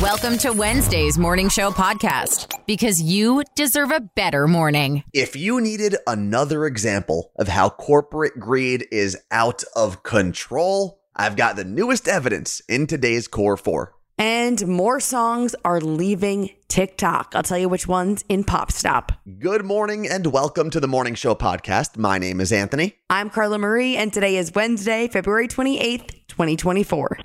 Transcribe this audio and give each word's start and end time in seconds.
Welcome 0.00 0.38
to 0.38 0.52
Wednesday's 0.52 1.18
Morning 1.18 1.50
Show 1.50 1.70
podcast 1.70 2.58
because 2.66 3.02
you 3.02 3.42
deserve 3.54 3.90
a 3.90 4.00
better 4.00 4.48
morning. 4.48 5.04
If 5.12 5.36
you 5.36 5.60
needed 5.60 5.94
another 6.06 6.64
example 6.64 7.32
of 7.36 7.48
how 7.48 7.68
corporate 7.68 8.40
greed 8.40 8.86
is 8.90 9.18
out 9.30 9.62
of 9.76 10.02
control, 10.02 11.02
I've 11.14 11.36
got 11.36 11.56
the 11.56 11.64
newest 11.64 12.08
evidence 12.08 12.62
in 12.66 12.86
today's 12.86 13.28
Core 13.28 13.58
4. 13.58 13.92
And 14.16 14.66
more 14.66 15.00
songs 15.00 15.54
are 15.66 15.82
leaving 15.82 16.48
TikTok. 16.68 17.34
I'll 17.34 17.42
tell 17.42 17.58
you 17.58 17.68
which 17.68 17.86
ones 17.86 18.24
in 18.30 18.44
Pop 18.44 18.72
Stop. 18.72 19.12
Good 19.38 19.66
morning 19.66 20.08
and 20.08 20.28
welcome 20.28 20.70
to 20.70 20.80
the 20.80 20.88
Morning 20.88 21.14
Show 21.14 21.34
podcast. 21.34 21.98
My 21.98 22.16
name 22.16 22.40
is 22.40 22.52
Anthony. 22.52 22.94
I'm 23.10 23.28
Carla 23.28 23.58
Marie, 23.58 23.96
and 23.96 24.10
today 24.10 24.38
is 24.38 24.54
Wednesday, 24.54 25.08
February 25.08 25.46
28th, 25.46 26.26
2024. 26.28 27.18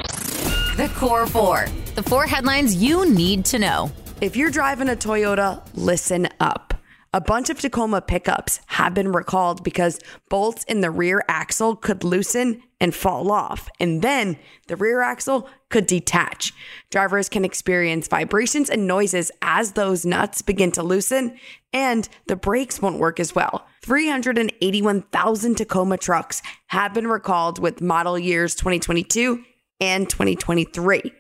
The 0.76 0.89
Core 0.89 1.26
Four. 1.26 1.68
The 1.96 2.04
four 2.04 2.28
headlines 2.28 2.76
you 2.76 3.10
need 3.10 3.46
to 3.46 3.60
know. 3.60 3.94
If 4.20 4.36
you're 4.36 4.52
driving 4.52 4.90
a 4.90 4.95
Toyota, 4.98 5.66
listen 5.73 6.27
up. 6.41 6.73
A 7.13 7.22
bunch 7.22 7.50
of 7.50 7.62
Tacoma 7.62 8.02
pickups 8.02 8.59
have 8.66 8.94
been 8.94 9.14
recalled 9.14 9.64
because 9.64 10.02
bolts 10.30 10.66
in 10.66 10.81
the 10.81 10.91
rear 10.91 11.23
axle 11.30 11.77
could 11.77 12.03
loosen 12.03 12.62
and 12.81 12.94
fall 12.94 13.31
off, 13.31 13.70
and 13.80 14.02
then 14.02 14.38
the 14.67 14.76
rear 14.76 15.02
axle 15.02 15.48
could 15.70 15.88
detach. 15.88 16.52
Drivers 16.89 17.30
can 17.30 17.45
experience 17.45 18.09
vibrations 18.09 18.70
and 18.70 18.86
noises 18.86 19.31
as 19.42 19.72
those 19.72 20.05
nuts 20.05 20.42
begin 20.42 20.73
to 20.73 20.84
loosen, 20.84 21.39
and 21.72 22.09
the 22.28 22.36
brakes 22.36 22.81
won't 22.81 23.00
work 23.00 23.22
as 23.22 23.34
well. 23.34 23.66
381,000 23.84 25.55
Tacoma 25.55 25.98
trucks 25.98 26.42
have 26.67 26.94
been 26.94 27.08
recalled 27.08 27.59
with 27.59 27.80
model 27.80 28.20
years 28.20 28.55
2022 28.55 29.42
and 29.80 30.10
2023. 30.10 31.12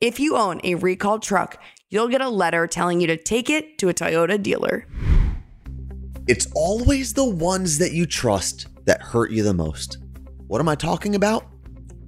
If 0.00 0.18
you 0.18 0.36
own 0.36 0.60
a 0.64 0.74
recalled 0.74 1.22
truck, 1.22 1.62
you'll 1.90 2.08
get 2.08 2.20
a 2.20 2.28
letter 2.28 2.66
telling 2.66 3.00
you 3.00 3.06
to 3.06 3.16
take 3.16 3.48
it 3.48 3.78
to 3.78 3.88
a 3.88 3.94
Toyota 3.94 4.42
dealer. 4.42 4.86
It's 6.28 6.46
always 6.54 7.14
the 7.14 7.28
ones 7.28 7.78
that 7.78 7.92
you 7.92 8.06
trust 8.06 8.66
that 8.84 9.00
hurt 9.00 9.30
you 9.30 9.42
the 9.42 9.54
most. 9.54 9.98
What 10.46 10.60
am 10.60 10.68
I 10.68 10.74
talking 10.74 11.14
about? 11.14 11.46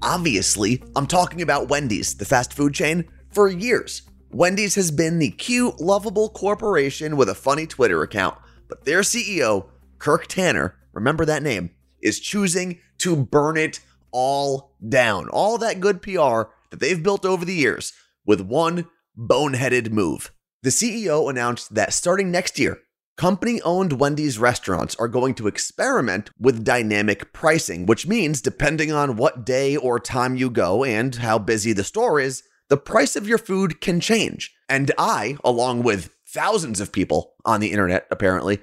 Obviously, 0.02 0.82
I'm 0.96 1.06
talking 1.06 1.40
about 1.40 1.68
Wendy's, 1.68 2.14
the 2.14 2.24
fast 2.24 2.52
food 2.52 2.74
chain, 2.74 3.08
for 3.32 3.48
years. 3.48 4.02
Wendy's 4.30 4.74
has 4.74 4.90
been 4.90 5.18
the 5.18 5.30
cute, 5.30 5.80
lovable 5.80 6.28
corporation 6.28 7.16
with 7.16 7.28
a 7.28 7.34
funny 7.34 7.66
Twitter 7.66 8.02
account, 8.02 8.36
but 8.68 8.84
their 8.84 9.00
CEO, 9.00 9.68
Kirk 9.98 10.26
Tanner, 10.26 10.76
remember 10.92 11.24
that 11.24 11.42
name, 11.42 11.70
is 12.02 12.20
choosing 12.20 12.80
to 12.98 13.16
burn 13.16 13.56
it 13.56 13.80
all 14.14 14.76
down. 14.88 15.28
All 15.28 15.58
that 15.58 15.80
good 15.80 16.00
PR 16.00 16.44
that 16.70 16.80
they've 16.80 17.02
built 17.02 17.26
over 17.26 17.44
the 17.44 17.52
years 17.52 17.92
with 18.24 18.40
one 18.40 18.88
boneheaded 19.18 19.90
move. 19.90 20.32
The 20.62 20.70
CEO 20.70 21.28
announced 21.28 21.74
that 21.74 21.92
starting 21.92 22.30
next 22.30 22.58
year, 22.58 22.78
Company 23.16 23.62
owned 23.62 24.00
Wendy's 24.00 24.40
restaurants 24.40 24.96
are 24.96 25.06
going 25.06 25.34
to 25.34 25.46
experiment 25.46 26.30
with 26.36 26.64
dynamic 26.64 27.32
pricing, 27.32 27.86
which 27.86 28.08
means 28.08 28.40
depending 28.40 28.90
on 28.90 29.16
what 29.16 29.46
day 29.46 29.76
or 29.76 30.00
time 30.00 30.34
you 30.34 30.50
go 30.50 30.82
and 30.82 31.14
how 31.14 31.38
busy 31.38 31.72
the 31.72 31.84
store 31.84 32.18
is, 32.18 32.42
the 32.68 32.76
price 32.76 33.14
of 33.14 33.28
your 33.28 33.38
food 33.38 33.80
can 33.80 34.00
change. 34.00 34.52
And 34.68 34.90
I, 34.98 35.36
along 35.44 35.84
with 35.84 36.10
thousands 36.26 36.80
of 36.80 36.90
people 36.90 37.34
on 37.44 37.60
the 37.60 37.70
internet 37.70 38.08
apparently, 38.10 38.60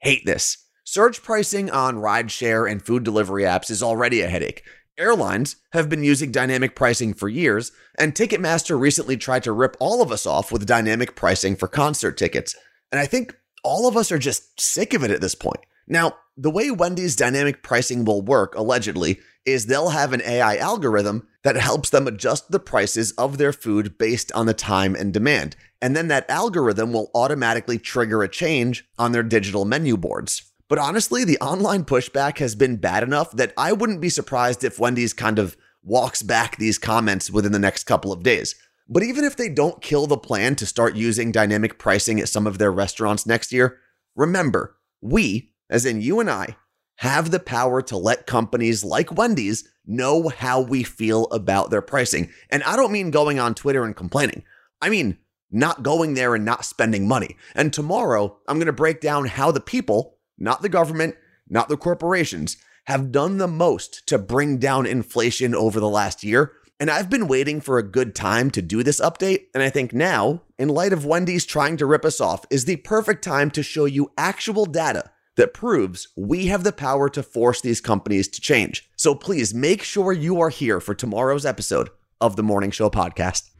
hate 0.00 0.26
this. 0.26 0.58
Surge 0.84 1.22
pricing 1.22 1.70
on 1.70 1.96
rideshare 1.96 2.70
and 2.70 2.84
food 2.84 3.04
delivery 3.04 3.44
apps 3.44 3.70
is 3.70 3.82
already 3.82 4.20
a 4.20 4.28
headache. 4.28 4.64
Airlines 4.96 5.56
have 5.72 5.88
been 5.88 6.04
using 6.04 6.30
dynamic 6.30 6.76
pricing 6.76 7.14
for 7.14 7.28
years, 7.28 7.72
and 7.98 8.14
Ticketmaster 8.14 8.78
recently 8.78 9.16
tried 9.16 9.42
to 9.42 9.52
rip 9.52 9.76
all 9.80 10.00
of 10.00 10.12
us 10.12 10.24
off 10.24 10.52
with 10.52 10.66
dynamic 10.66 11.16
pricing 11.16 11.56
for 11.56 11.66
concert 11.66 12.16
tickets. 12.16 12.54
And 12.92 13.00
I 13.00 13.06
think 13.06 13.36
all 13.64 13.88
of 13.88 13.96
us 13.96 14.12
are 14.12 14.18
just 14.18 14.60
sick 14.60 14.94
of 14.94 15.02
it 15.02 15.10
at 15.10 15.20
this 15.20 15.34
point. 15.34 15.60
Now, 15.88 16.14
the 16.36 16.50
way 16.50 16.70
Wendy's 16.70 17.16
dynamic 17.16 17.62
pricing 17.62 18.04
will 18.04 18.22
work, 18.22 18.54
allegedly, 18.54 19.18
is 19.44 19.66
they'll 19.66 19.90
have 19.90 20.12
an 20.12 20.22
AI 20.22 20.56
algorithm 20.58 21.26
that 21.42 21.56
helps 21.56 21.90
them 21.90 22.06
adjust 22.06 22.52
the 22.52 22.60
prices 22.60 23.12
of 23.12 23.36
their 23.36 23.52
food 23.52 23.98
based 23.98 24.30
on 24.32 24.46
the 24.46 24.54
time 24.54 24.94
and 24.94 25.12
demand. 25.12 25.56
And 25.82 25.96
then 25.96 26.06
that 26.08 26.30
algorithm 26.30 26.92
will 26.92 27.10
automatically 27.14 27.78
trigger 27.78 28.22
a 28.22 28.28
change 28.28 28.84
on 28.96 29.10
their 29.10 29.24
digital 29.24 29.64
menu 29.64 29.96
boards. 29.96 30.52
But 30.68 30.78
honestly, 30.78 31.24
the 31.24 31.38
online 31.38 31.84
pushback 31.84 32.38
has 32.38 32.54
been 32.54 32.76
bad 32.76 33.02
enough 33.02 33.32
that 33.32 33.52
I 33.56 33.72
wouldn't 33.72 34.00
be 34.00 34.08
surprised 34.08 34.64
if 34.64 34.78
Wendy's 34.78 35.12
kind 35.12 35.38
of 35.38 35.56
walks 35.82 36.22
back 36.22 36.56
these 36.56 36.78
comments 36.78 37.30
within 37.30 37.52
the 37.52 37.58
next 37.58 37.84
couple 37.84 38.12
of 38.12 38.22
days. 38.22 38.54
But 38.88 39.02
even 39.02 39.24
if 39.24 39.36
they 39.36 39.48
don't 39.48 39.82
kill 39.82 40.06
the 40.06 40.16
plan 40.16 40.56
to 40.56 40.66
start 40.66 40.96
using 40.96 41.32
dynamic 41.32 41.78
pricing 41.78 42.20
at 42.20 42.28
some 42.28 42.46
of 42.46 42.58
their 42.58 42.72
restaurants 42.72 43.26
next 43.26 43.52
year, 43.52 43.78
remember, 44.14 44.76
we, 45.00 45.52
as 45.70 45.86
in 45.86 46.00
you 46.00 46.20
and 46.20 46.30
I, 46.30 46.56
have 46.98 47.30
the 47.30 47.40
power 47.40 47.82
to 47.82 47.96
let 47.96 48.26
companies 48.26 48.84
like 48.84 49.12
Wendy's 49.12 49.68
know 49.86 50.28
how 50.28 50.60
we 50.60 50.82
feel 50.82 51.26
about 51.26 51.70
their 51.70 51.82
pricing. 51.82 52.30
And 52.50 52.62
I 52.62 52.76
don't 52.76 52.92
mean 52.92 53.10
going 53.10 53.38
on 53.38 53.54
Twitter 53.54 53.84
and 53.84 53.96
complaining. 53.96 54.44
I 54.80 54.90
mean 54.90 55.18
not 55.50 55.82
going 55.82 56.14
there 56.14 56.34
and 56.34 56.44
not 56.44 56.64
spending 56.64 57.06
money. 57.06 57.36
And 57.54 57.72
tomorrow, 57.72 58.38
I'm 58.48 58.56
going 58.56 58.66
to 58.66 58.72
break 58.72 59.00
down 59.00 59.26
how 59.26 59.52
the 59.52 59.60
people, 59.60 60.13
not 60.38 60.62
the 60.62 60.68
government, 60.68 61.16
not 61.48 61.68
the 61.68 61.76
corporations, 61.76 62.56
have 62.84 63.12
done 63.12 63.38
the 63.38 63.48
most 63.48 64.06
to 64.06 64.18
bring 64.18 64.58
down 64.58 64.86
inflation 64.86 65.54
over 65.54 65.80
the 65.80 65.88
last 65.88 66.22
year 66.22 66.52
and 66.80 66.90
I've 66.90 67.08
been 67.08 67.28
waiting 67.28 67.60
for 67.60 67.78
a 67.78 67.82
good 67.82 68.14
time 68.14 68.50
to 68.50 68.62
do 68.62 68.82
this 68.82 69.00
update, 69.00 69.46
and 69.54 69.62
I 69.62 69.70
think 69.70 69.92
now, 69.92 70.42
in 70.58 70.68
light 70.68 70.92
of 70.92 71.06
Wendy's 71.06 71.46
trying 71.46 71.76
to 71.76 71.86
rip 71.86 72.04
us 72.04 72.20
off, 72.20 72.44
is 72.50 72.64
the 72.64 72.76
perfect 72.76 73.22
time 73.22 73.50
to 73.52 73.62
show 73.62 73.84
you 73.84 74.10
actual 74.18 74.66
data 74.66 75.10
that 75.36 75.54
proves 75.54 76.08
we 76.16 76.46
have 76.46 76.64
the 76.64 76.72
power 76.72 77.08
to 77.10 77.22
force 77.22 77.60
these 77.60 77.80
companies 77.80 78.28
to 78.28 78.40
change. 78.40 78.88
So 78.96 79.14
please 79.14 79.54
make 79.54 79.82
sure 79.82 80.12
you 80.12 80.40
are 80.40 80.50
here 80.50 80.80
for 80.80 80.94
tomorrow's 80.94 81.46
episode 81.46 81.90
of 82.20 82.36
the 82.36 82.42
Morning 82.42 82.70
Show 82.70 82.90
podcast. 82.90 83.50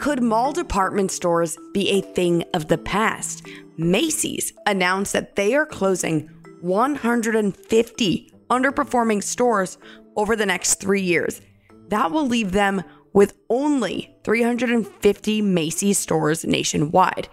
Could 0.00 0.22
mall 0.22 0.54
department 0.54 1.10
stores 1.10 1.58
be 1.74 1.90
a 1.90 2.00
thing 2.00 2.42
of 2.54 2.68
the 2.68 2.78
past? 2.78 3.46
Macy's 3.76 4.50
announced 4.66 5.12
that 5.12 5.36
they 5.36 5.54
are 5.54 5.66
closing 5.66 6.30
150 6.62 8.32
underperforming 8.48 9.22
stores 9.22 9.76
over 10.16 10.34
the 10.34 10.46
next 10.46 10.76
three 10.76 11.02
years 11.02 11.42
that 11.88 12.10
will 12.10 12.26
leave 12.26 12.52
them 12.52 12.82
with 13.12 13.36
only 13.50 14.16
350 14.24 15.42
Macy's 15.42 15.98
stores 15.98 16.46
nationwide. 16.46 17.28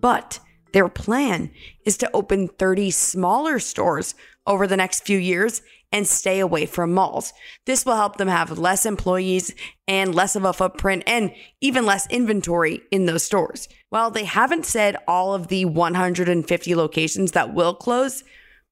But 0.00 0.38
their 0.72 0.88
plan 0.88 1.50
is 1.84 1.96
to 1.98 2.10
open 2.14 2.46
30 2.46 2.92
smaller 2.92 3.58
stores 3.58 4.14
over 4.46 4.66
the 4.66 4.76
next 4.76 5.04
few 5.04 5.18
years 5.18 5.62
and 5.92 6.06
stay 6.06 6.40
away 6.40 6.64
from 6.66 6.92
malls. 6.92 7.32
This 7.66 7.84
will 7.84 7.96
help 7.96 8.16
them 8.16 8.28
have 8.28 8.58
less 8.58 8.86
employees 8.86 9.54
and 9.86 10.14
less 10.14 10.34
of 10.34 10.44
a 10.44 10.52
footprint 10.52 11.02
and 11.06 11.32
even 11.60 11.84
less 11.84 12.06
inventory 12.08 12.82
in 12.90 13.04
those 13.04 13.22
stores. 13.22 13.68
While 13.90 14.10
they 14.10 14.24
haven't 14.24 14.64
said 14.64 14.96
all 15.06 15.34
of 15.34 15.48
the 15.48 15.66
150 15.66 16.74
locations 16.74 17.32
that 17.32 17.52
will 17.52 17.74
close, 17.74 18.24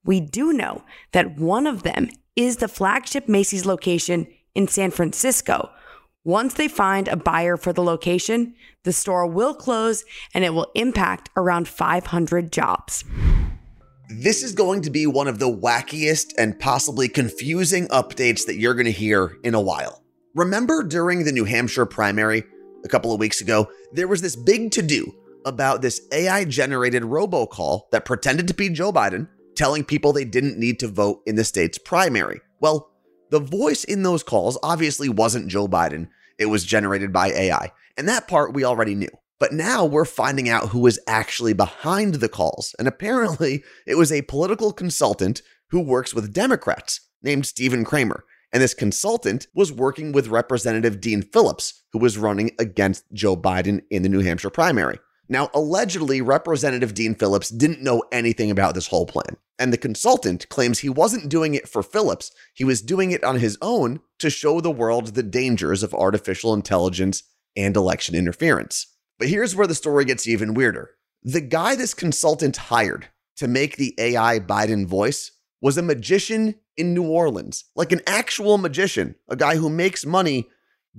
we 0.02 0.20
do 0.20 0.52
know 0.52 0.82
that 1.12 1.38
one 1.38 1.66
of 1.66 1.82
them 1.82 2.08
is 2.36 2.56
the 2.56 2.68
flagship 2.68 3.28
Macy's 3.28 3.66
location 3.66 4.26
in 4.54 4.66
San 4.66 4.90
Francisco. 4.90 5.70
Once 6.24 6.54
they 6.54 6.68
find 6.68 7.08
a 7.08 7.16
buyer 7.16 7.56
for 7.56 7.72
the 7.72 7.82
location, 7.82 8.54
the 8.84 8.92
store 8.92 9.26
will 9.26 9.54
close 9.54 10.04
and 10.32 10.44
it 10.44 10.54
will 10.54 10.70
impact 10.74 11.28
around 11.36 11.68
500 11.68 12.50
jobs. 12.50 13.04
This 14.12 14.42
is 14.42 14.52
going 14.52 14.82
to 14.82 14.90
be 14.90 15.06
one 15.06 15.28
of 15.28 15.38
the 15.38 15.48
wackiest 15.48 16.34
and 16.36 16.58
possibly 16.58 17.08
confusing 17.08 17.86
updates 17.88 18.44
that 18.46 18.56
you're 18.56 18.74
going 18.74 18.86
to 18.86 18.90
hear 18.90 19.38
in 19.44 19.54
a 19.54 19.60
while. 19.60 20.02
Remember 20.34 20.82
during 20.82 21.22
the 21.22 21.30
New 21.30 21.44
Hampshire 21.44 21.86
primary 21.86 22.42
a 22.84 22.88
couple 22.88 23.12
of 23.12 23.20
weeks 23.20 23.40
ago, 23.40 23.70
there 23.92 24.08
was 24.08 24.20
this 24.20 24.34
big 24.34 24.72
to 24.72 24.82
do 24.82 25.14
about 25.44 25.80
this 25.80 26.00
AI 26.10 26.44
generated 26.44 27.04
robocall 27.04 27.82
that 27.92 28.04
pretended 28.04 28.48
to 28.48 28.54
be 28.54 28.68
Joe 28.68 28.92
Biden 28.92 29.28
telling 29.54 29.84
people 29.84 30.12
they 30.12 30.24
didn't 30.24 30.58
need 30.58 30.80
to 30.80 30.88
vote 30.88 31.22
in 31.24 31.36
the 31.36 31.44
state's 31.44 31.78
primary. 31.78 32.40
Well, 32.58 32.90
the 33.30 33.38
voice 33.38 33.84
in 33.84 34.02
those 34.02 34.24
calls 34.24 34.58
obviously 34.60 35.08
wasn't 35.08 35.46
Joe 35.46 35.68
Biden, 35.68 36.08
it 36.36 36.46
was 36.46 36.64
generated 36.64 37.12
by 37.12 37.28
AI. 37.28 37.70
And 37.96 38.08
that 38.08 38.26
part 38.26 38.54
we 38.54 38.64
already 38.64 38.96
knew. 38.96 39.10
But 39.40 39.54
now 39.54 39.86
we're 39.86 40.04
finding 40.04 40.48
out 40.48 40.68
who 40.68 40.80
was 40.80 41.00
actually 41.08 41.54
behind 41.54 42.16
the 42.16 42.28
calls. 42.28 42.74
And 42.78 42.86
apparently, 42.86 43.64
it 43.86 43.96
was 43.96 44.12
a 44.12 44.22
political 44.22 44.70
consultant 44.70 45.42
who 45.70 45.80
works 45.80 46.14
with 46.14 46.32
Democrats 46.32 47.00
named 47.22 47.46
Stephen 47.46 47.84
Kramer. 47.84 48.24
And 48.52 48.62
this 48.62 48.74
consultant 48.74 49.46
was 49.54 49.72
working 49.72 50.12
with 50.12 50.28
Representative 50.28 51.00
Dean 51.00 51.22
Phillips, 51.22 51.82
who 51.92 51.98
was 51.98 52.18
running 52.18 52.50
against 52.58 53.04
Joe 53.12 53.36
Biden 53.36 53.80
in 53.90 54.02
the 54.02 54.08
New 54.08 54.20
Hampshire 54.20 54.50
primary. 54.50 54.98
Now, 55.28 55.48
allegedly, 55.54 56.20
Representative 56.20 56.92
Dean 56.92 57.14
Phillips 57.14 57.48
didn't 57.48 57.82
know 57.82 58.02
anything 58.12 58.50
about 58.50 58.74
this 58.74 58.88
whole 58.88 59.06
plan. 59.06 59.36
And 59.60 59.72
the 59.72 59.78
consultant 59.78 60.48
claims 60.48 60.80
he 60.80 60.88
wasn't 60.88 61.28
doing 61.28 61.54
it 61.54 61.68
for 61.68 61.82
Phillips, 61.82 62.32
he 62.52 62.64
was 62.64 62.82
doing 62.82 63.12
it 63.12 63.22
on 63.22 63.36
his 63.36 63.56
own 63.62 64.00
to 64.18 64.28
show 64.28 64.60
the 64.60 64.70
world 64.70 65.14
the 65.14 65.22
dangers 65.22 65.82
of 65.82 65.94
artificial 65.94 66.52
intelligence 66.52 67.22
and 67.56 67.76
election 67.76 68.14
interference. 68.16 68.89
But 69.20 69.28
here's 69.28 69.54
where 69.54 69.66
the 69.66 69.74
story 69.74 70.06
gets 70.06 70.26
even 70.26 70.54
weirder. 70.54 70.92
The 71.22 71.42
guy 71.42 71.76
this 71.76 71.92
consultant 71.92 72.56
hired 72.56 73.08
to 73.36 73.46
make 73.46 73.76
the 73.76 73.94
AI 73.98 74.40
Biden 74.40 74.86
voice 74.86 75.32
was 75.60 75.76
a 75.76 75.82
magician 75.82 76.54
in 76.78 76.94
New 76.94 77.06
Orleans, 77.06 77.66
like 77.76 77.92
an 77.92 78.00
actual 78.06 78.56
magician, 78.56 79.16
a 79.28 79.36
guy 79.36 79.56
who 79.56 79.68
makes 79.68 80.06
money 80.06 80.48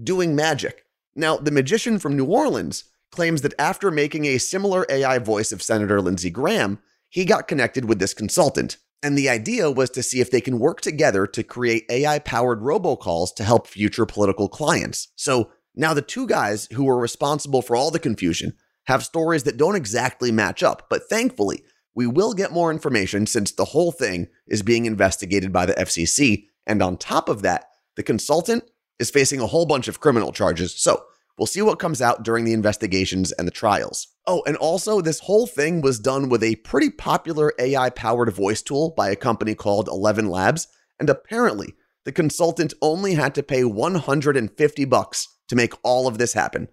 doing 0.01 0.35
magic. 0.35 0.85
Now, 1.15 1.37
the 1.37 1.49
magician 1.49 1.97
from 1.97 2.15
New 2.15 2.25
Orleans 2.25 2.83
claims 3.11 3.41
that 3.41 3.55
after 3.57 3.89
making 3.89 4.25
a 4.25 4.37
similar 4.37 4.85
AI 4.87 5.17
voice 5.17 5.51
of 5.51 5.63
Senator 5.63 5.99
Lindsey 5.99 6.29
Graham, 6.29 6.77
he 7.09 7.25
got 7.25 7.47
connected 7.47 7.85
with 7.85 7.97
this 7.97 8.13
consultant. 8.13 8.77
And 9.01 9.17
the 9.17 9.29
idea 9.29 9.71
was 9.71 9.89
to 9.89 10.03
see 10.03 10.21
if 10.21 10.29
they 10.29 10.41
can 10.41 10.59
work 10.59 10.81
together 10.81 11.25
to 11.25 11.41
create 11.41 11.85
AI 11.89 12.19
powered 12.19 12.59
robocalls 12.59 13.33
to 13.35 13.43
help 13.43 13.65
future 13.65 14.05
political 14.05 14.47
clients. 14.47 15.07
So 15.15 15.49
now 15.75 15.93
the 15.93 16.01
two 16.01 16.27
guys 16.27 16.67
who 16.73 16.83
were 16.83 16.99
responsible 16.99 17.61
for 17.61 17.75
all 17.75 17.91
the 17.91 17.99
confusion 17.99 18.53
have 18.85 19.03
stories 19.03 19.43
that 19.43 19.57
don't 19.57 19.75
exactly 19.75 20.31
match 20.31 20.63
up, 20.63 20.87
but 20.89 21.03
thankfully, 21.09 21.63
we 21.93 22.07
will 22.07 22.33
get 22.33 22.51
more 22.51 22.71
information 22.71 23.25
since 23.25 23.51
the 23.51 23.65
whole 23.65 23.91
thing 23.91 24.27
is 24.47 24.63
being 24.63 24.85
investigated 24.85 25.51
by 25.51 25.65
the 25.65 25.73
FCC. 25.73 26.47
And 26.65 26.81
on 26.81 26.97
top 26.97 27.29
of 27.29 27.41
that, 27.41 27.65
the 27.95 28.03
consultant 28.03 28.63
is 28.99 29.11
facing 29.11 29.39
a 29.39 29.47
whole 29.47 29.65
bunch 29.65 29.87
of 29.87 29.99
criminal 29.99 30.31
charges. 30.31 30.73
So 30.73 31.03
we'll 31.37 31.47
see 31.47 31.61
what 31.61 31.79
comes 31.79 32.01
out 32.01 32.23
during 32.23 32.45
the 32.45 32.53
investigations 32.53 33.31
and 33.33 33.47
the 33.47 33.51
trials. 33.51 34.07
Oh, 34.27 34.43
and 34.45 34.55
also, 34.57 35.01
this 35.01 35.19
whole 35.19 35.47
thing 35.47 35.81
was 35.81 35.99
done 35.99 36.29
with 36.29 36.43
a 36.43 36.55
pretty 36.57 36.89
popular 36.89 37.53
AI 37.59 37.89
powered 37.89 38.33
voice 38.33 38.61
tool 38.61 38.93
by 38.95 39.09
a 39.09 39.15
company 39.15 39.55
called 39.55 39.87
11 39.87 40.27
Labs. 40.29 40.67
And 40.99 41.09
apparently, 41.09 41.73
the 42.05 42.11
consultant 42.11 42.73
only 42.81 43.15
had 43.15 43.35
to 43.35 43.43
pay 43.43 43.63
150 43.63 44.85
bucks 44.85 45.27
to 45.51 45.55
make 45.55 45.73
all 45.83 46.07
of 46.07 46.17
this 46.17 46.33
happen. 46.33 46.67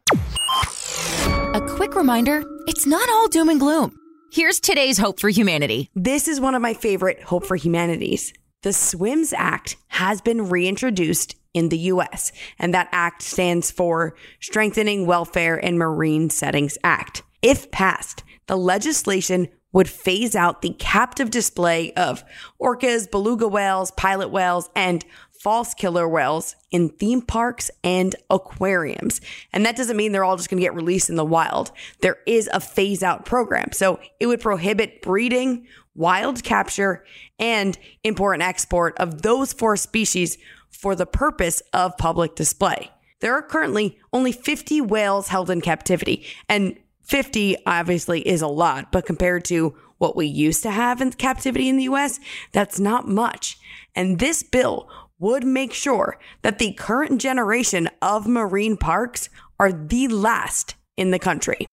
A 1.52 1.60
quick 1.68 1.96
reminder 1.96 2.44
it's 2.68 2.86
not 2.86 3.08
all 3.10 3.26
doom 3.28 3.48
and 3.48 3.58
gloom. 3.60 3.98
Here's 4.30 4.60
today's 4.60 4.98
Hope 4.98 5.18
for 5.18 5.28
Humanity. 5.28 5.90
This 5.96 6.28
is 6.28 6.40
one 6.40 6.54
of 6.54 6.62
my 6.62 6.74
favorite 6.74 7.20
Hope 7.22 7.44
for 7.44 7.56
Humanities. 7.56 8.32
The 8.62 8.72
SWIMS 8.72 9.32
Act 9.32 9.76
has 9.88 10.20
been 10.20 10.48
reintroduced 10.48 11.34
in 11.54 11.70
the 11.70 11.78
US, 11.78 12.30
and 12.58 12.72
that 12.72 12.88
act 12.92 13.22
stands 13.22 13.70
for 13.72 14.14
Strengthening 14.38 15.06
Welfare 15.06 15.56
in 15.56 15.76
Marine 15.76 16.30
Settings 16.30 16.78
Act. 16.84 17.22
If 17.42 17.72
passed, 17.72 18.22
the 18.46 18.56
legislation 18.56 19.48
would 19.72 19.88
phase 19.88 20.34
out 20.34 20.62
the 20.62 20.74
captive 20.78 21.30
display 21.30 21.92
of 21.92 22.24
orcas, 22.60 23.10
beluga 23.10 23.48
whales, 23.48 23.90
pilot 23.92 24.28
whales, 24.28 24.70
and 24.74 25.04
false 25.38 25.72
killer 25.74 26.08
whales 26.08 26.56
in 26.70 26.88
theme 26.88 27.22
parks 27.22 27.70
and 27.84 28.16
aquariums. 28.28 29.20
And 29.52 29.64
that 29.64 29.76
doesn't 29.76 29.96
mean 29.96 30.12
they're 30.12 30.24
all 30.24 30.36
just 30.36 30.50
going 30.50 30.60
to 30.60 30.66
get 30.66 30.74
released 30.74 31.10
in 31.10 31.16
the 31.16 31.24
wild. 31.24 31.70
There 32.00 32.18
is 32.26 32.50
a 32.52 32.60
phase 32.60 33.02
out 33.02 33.24
program. 33.24 33.72
So 33.72 34.00
it 34.18 34.26
would 34.26 34.40
prohibit 34.40 35.00
breeding, 35.00 35.66
wild 35.94 36.42
capture, 36.42 37.04
and 37.38 37.78
import 38.02 38.36
and 38.36 38.42
export 38.42 38.96
of 38.98 39.22
those 39.22 39.52
four 39.52 39.76
species 39.76 40.38
for 40.70 40.94
the 40.94 41.06
purpose 41.06 41.62
of 41.72 41.96
public 41.98 42.34
display. 42.34 42.90
There 43.20 43.34
are 43.34 43.42
currently 43.42 43.98
only 44.12 44.32
50 44.32 44.80
whales 44.82 45.28
held 45.28 45.50
in 45.50 45.60
captivity, 45.60 46.24
and 46.48 46.78
50 47.02 47.56
obviously 47.66 48.20
is 48.20 48.42
a 48.42 48.48
lot, 48.48 48.92
but 48.92 49.06
compared 49.06 49.44
to 49.46 49.74
what 49.96 50.14
we 50.14 50.26
used 50.26 50.62
to 50.62 50.70
have 50.70 51.00
in 51.00 51.10
captivity 51.12 51.68
in 51.68 51.76
the 51.76 51.84
US, 51.84 52.20
that's 52.52 52.78
not 52.78 53.08
much. 53.08 53.58
And 53.94 54.18
this 54.18 54.42
bill 54.42 54.88
would 55.18 55.44
make 55.44 55.72
sure 55.72 56.18
that 56.42 56.58
the 56.58 56.72
current 56.72 57.20
generation 57.20 57.88
of 58.00 58.26
marine 58.26 58.76
parks 58.76 59.28
are 59.58 59.72
the 59.72 60.08
last 60.08 60.76
in 60.96 61.10
the 61.10 61.18
country. 61.18 61.66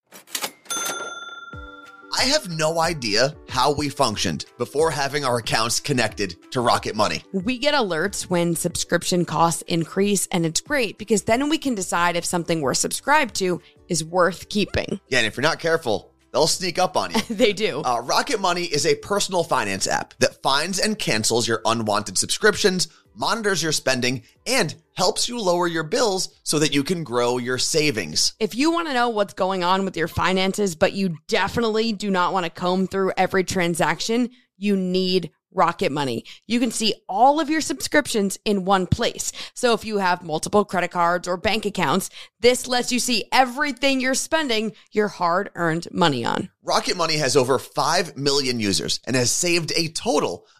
I 2.18 2.24
have 2.30 2.50
no 2.50 2.80
idea 2.80 3.36
how 3.50 3.74
we 3.74 3.89
functioned 3.89 4.45
before 4.57 4.89
having 4.89 5.25
our 5.25 5.38
accounts 5.38 5.81
connected 5.81 6.38
to 6.51 6.62
Rocket 6.62 6.95
Money. 6.95 7.24
We 7.33 7.57
get 7.57 7.74
alerts 7.74 8.24
when 8.24 8.56
subscription 8.56 9.25
costs 9.25 9.63
increase, 9.63 10.25
and 10.31 10.45
it's 10.45 10.62
great 10.62 10.97
because 10.97 11.24
then 11.24 11.50
we 11.50 11.57
can 11.57 11.75
decide 11.75 12.15
if 12.15 12.24
something 12.24 12.62
we're 12.62 12.74
subscribed 12.74 13.36
to 13.36 13.62
is 13.89 14.03
worth 14.03 14.47
keeping. 14.47 15.01
Yeah, 15.09 15.19
and 15.19 15.27
if 15.27 15.36
you're 15.36 15.42
not 15.42 15.59
careful, 15.59 16.13
they'll 16.31 16.47
sneak 16.47 16.80
up 16.80 16.95
on 16.95 17.12
you. 17.12 17.21
they 17.30 17.51
do. 17.51 17.81
Uh, 17.81 18.00
Rocket 18.00 18.39
Money 18.39 18.63
is 18.63 18.86
a 18.86 18.95
personal 18.95 19.44
finance 19.44 19.86
app 19.86 20.13
that 20.19 20.42
finds 20.42 20.80
and 20.80 20.97
cancels 20.97 21.50
your 21.50 21.62
unwanted 21.65 22.18
subscriptions 22.18 22.88
monitors 23.16 23.64
your 23.64 23.72
spending, 23.72 24.24
and 24.46 24.76
helps 24.94 25.28
you 25.28 25.40
lower 25.40 25.68
your 25.68 25.84
bills 25.84 26.40
so 26.44 26.60
that 26.60 26.74
you 26.74 26.84
can 26.84 27.04
grow 27.04 27.38
your 27.38 27.58
savings. 27.58 28.34
If 28.40 28.56
you 28.56 28.72
want 28.72 28.88
to 28.88 28.94
know 28.94 29.10
what's 29.10 29.34
going 29.34 29.64
on 29.64 29.86
with 29.86 29.98
your 29.98 30.08
finances, 30.08 30.76
but 30.76 30.94
you 30.94 31.18
definitely 31.28 31.94
do 31.94 32.10
not 32.10 32.34
want 32.34 32.46
to 32.46 32.50
comb 32.50 32.88
through 32.88 33.14
every 33.18 33.44
transaction, 33.44 34.30
you 34.58 34.78
need 34.78 35.32
Rocket 35.56 35.92
Money. 35.92 36.26
You 36.46 36.60
can 36.60 36.70
see 36.70 36.94
all 37.08 37.40
of 37.40 37.50
your 37.50 37.62
subscriptions 37.62 38.38
in 38.46 38.66
one 38.66 38.88
place. 38.88 39.32
So 39.54 39.74
if 39.74 39.86
you 39.86 39.98
have 39.98 40.22
multiple 40.22 40.66
credit 40.66 40.92
cards 40.92 41.28
or 41.28 41.38
bank 41.38 41.66
accounts, 41.66 42.10
this 42.42 42.68
lets 42.68 42.92
you 42.92 43.00
see 43.00 43.26
everything 43.32 44.02
you're 44.02 44.14
spending 44.14 44.74
your 44.92 45.08
hard 45.08 45.50
earned 45.56 45.88
money 45.92 46.26
on. 46.26 46.50
Rocket 46.62 46.98
Money 46.98 47.16
has 47.18 47.38
over 47.38 47.58
5 47.58 48.18
million 48.18 48.60
users 48.60 49.00
and 49.06 49.16
has 49.16 49.32
saved 49.32 49.72
a 49.76 49.88
total 49.90 50.46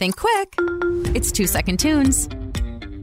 Think 0.00 0.16
quick. 0.16 0.54
It's 1.14 1.30
two 1.30 1.46
second 1.46 1.78
tunes. 1.78 2.26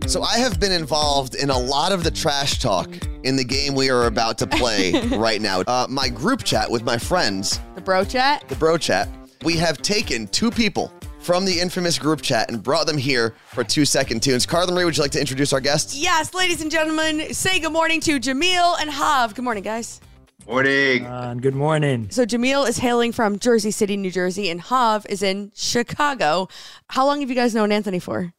So 0.08 0.24
I 0.24 0.40
have 0.40 0.60
been 0.60 0.72
involved 0.72 1.36
in 1.36 1.52
a 1.52 1.58
lot 1.60 1.92
of 1.92 2.04
the 2.04 2.10
trash 2.10 2.58
talk 2.58 2.90
in 3.24 3.36
the 3.36 3.44
game 3.44 3.76
we 3.76 3.92
are 3.92 4.08
about 4.08 4.40
to 4.40 4.48
play 4.48 5.00
right 5.16 5.40
now. 5.40 5.62
Uh, 5.62 5.86
my 5.88 6.10
group 6.10 6.44
chat 6.44 6.72
with 6.72 6.82
my 6.82 6.98
friends, 6.98 7.60
The 7.76 7.82
bro 7.82 8.04
chat? 8.04 8.50
the 8.50 8.56
bro 8.56 8.80
chat, 8.80 9.10
we 9.44 9.58
have 9.58 9.78
taken 9.84 10.26
two 10.30 10.50
people 10.50 10.92
from 11.20 11.46
the 11.46 11.60
infamous 11.60 12.00
group 12.00 12.24
chat 12.24 12.50
and 12.50 12.64
brought 12.64 12.88
them 12.88 12.98
here 12.98 13.36
for 13.46 13.64
two 13.64 13.86
second 13.86 14.24
tunes. 14.24 14.48
Carla 14.48 14.72
Marie, 14.72 14.84
would 14.86 14.98
you 14.98 15.04
like 15.04 15.12
to 15.12 15.20
introduce 15.20 15.54
our 15.54 15.62
guests? 15.62 15.96
Yes, 15.96 16.34
ladies 16.34 16.64
and 16.64 16.72
gentlemen, 16.72 17.32
say 17.32 17.60
good 17.60 17.74
morning 17.74 18.02
to 18.02 18.20
Jameel 18.20 18.76
and 18.82 18.90
Hav. 18.90 19.36
Good 19.36 19.44
morning, 19.46 19.62
guys. 19.64 20.02
Morning. 20.48 21.06
Uh, 21.06 21.34
good 21.34 21.56
morning. 21.56 22.08
So 22.10 22.26
Jameel 22.26 22.70
is 22.70 22.78
hailing 22.78 23.12
from 23.12 23.38
Jersey 23.38 23.70
City, 23.70 23.98
New 23.98 24.10
Jersey, 24.10 24.50
and 24.50 24.62
Hav 24.62 25.06
is 25.10 25.22
in 25.22 25.52
Chicago. 25.54 26.48
How 26.90 27.06
long 27.06 27.20
have 27.20 27.30
you 27.30 27.36
guys 27.36 27.54
known 27.54 27.70
Anthony 27.74 28.00
for? 28.00 28.34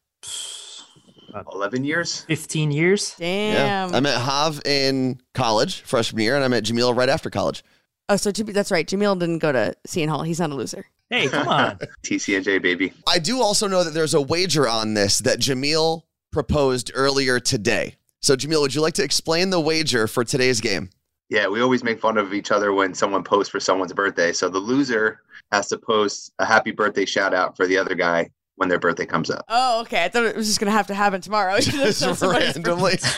11 1.52 1.84
years? 1.84 2.22
15 2.22 2.70
years? 2.70 3.14
Damn. 3.18 3.94
I 3.94 4.00
met 4.00 4.18
Hav 4.18 4.62
in 4.64 5.20
college, 5.34 5.82
freshman 5.82 6.22
year, 6.22 6.34
and 6.34 6.42
I 6.42 6.48
met 6.48 6.64
Jamil 6.64 6.96
right 6.96 7.10
after 7.10 7.28
college. 7.28 7.62
oh, 8.08 8.16
so 8.16 8.30
that's 8.32 8.70
right. 8.70 8.86
Jameel 8.88 9.18
didn't 9.18 9.40
go 9.40 9.52
to 9.52 9.74
Seton 9.86 10.08
Hall. 10.08 10.22
He's 10.22 10.40
not 10.40 10.48
a 10.50 10.54
loser. 10.54 10.86
Hey, 11.10 11.28
come 11.28 11.46
on. 11.46 11.78
TCNJ, 12.02 12.62
baby. 12.62 12.94
I 13.06 13.18
do 13.18 13.42
also 13.42 13.68
know 13.68 13.84
that 13.84 13.92
there's 13.92 14.14
a 14.14 14.22
wager 14.22 14.66
on 14.66 14.94
this 14.94 15.18
that 15.18 15.40
Jamil 15.40 16.04
proposed 16.32 16.90
earlier 16.94 17.38
today. 17.38 17.96
So, 18.22 18.34
Jamil, 18.34 18.62
would 18.62 18.74
you 18.74 18.80
like 18.80 18.94
to 18.94 19.04
explain 19.04 19.50
the 19.50 19.60
wager 19.60 20.06
for 20.06 20.24
today's 20.24 20.62
game? 20.62 20.88
Yeah, 21.30 21.48
we 21.48 21.60
always 21.60 21.84
make 21.84 22.00
fun 22.00 22.16
of 22.16 22.32
each 22.32 22.50
other 22.50 22.72
when 22.72 22.94
someone 22.94 23.22
posts 23.22 23.50
for 23.50 23.60
someone's 23.60 23.92
birthday. 23.92 24.32
So 24.32 24.48
the 24.48 24.58
loser 24.58 25.20
has 25.52 25.68
to 25.68 25.78
post 25.78 26.32
a 26.38 26.46
happy 26.46 26.70
birthday 26.70 27.04
shout 27.04 27.34
out 27.34 27.56
for 27.56 27.66
the 27.66 27.76
other 27.76 27.94
guy 27.94 28.30
when 28.56 28.68
their 28.68 28.78
birthday 28.78 29.06
comes 29.06 29.30
up. 29.30 29.44
Oh, 29.48 29.80
okay. 29.82 30.04
I 30.04 30.08
thought 30.08 30.24
it 30.24 30.36
was 30.36 30.46
just 30.46 30.58
going 30.58 30.66
to 30.66 30.76
have 30.76 30.86
to 30.88 30.94
happen 30.94 31.20
tomorrow. 31.20 31.58
Just 31.60 32.22
randomly. 32.22 32.98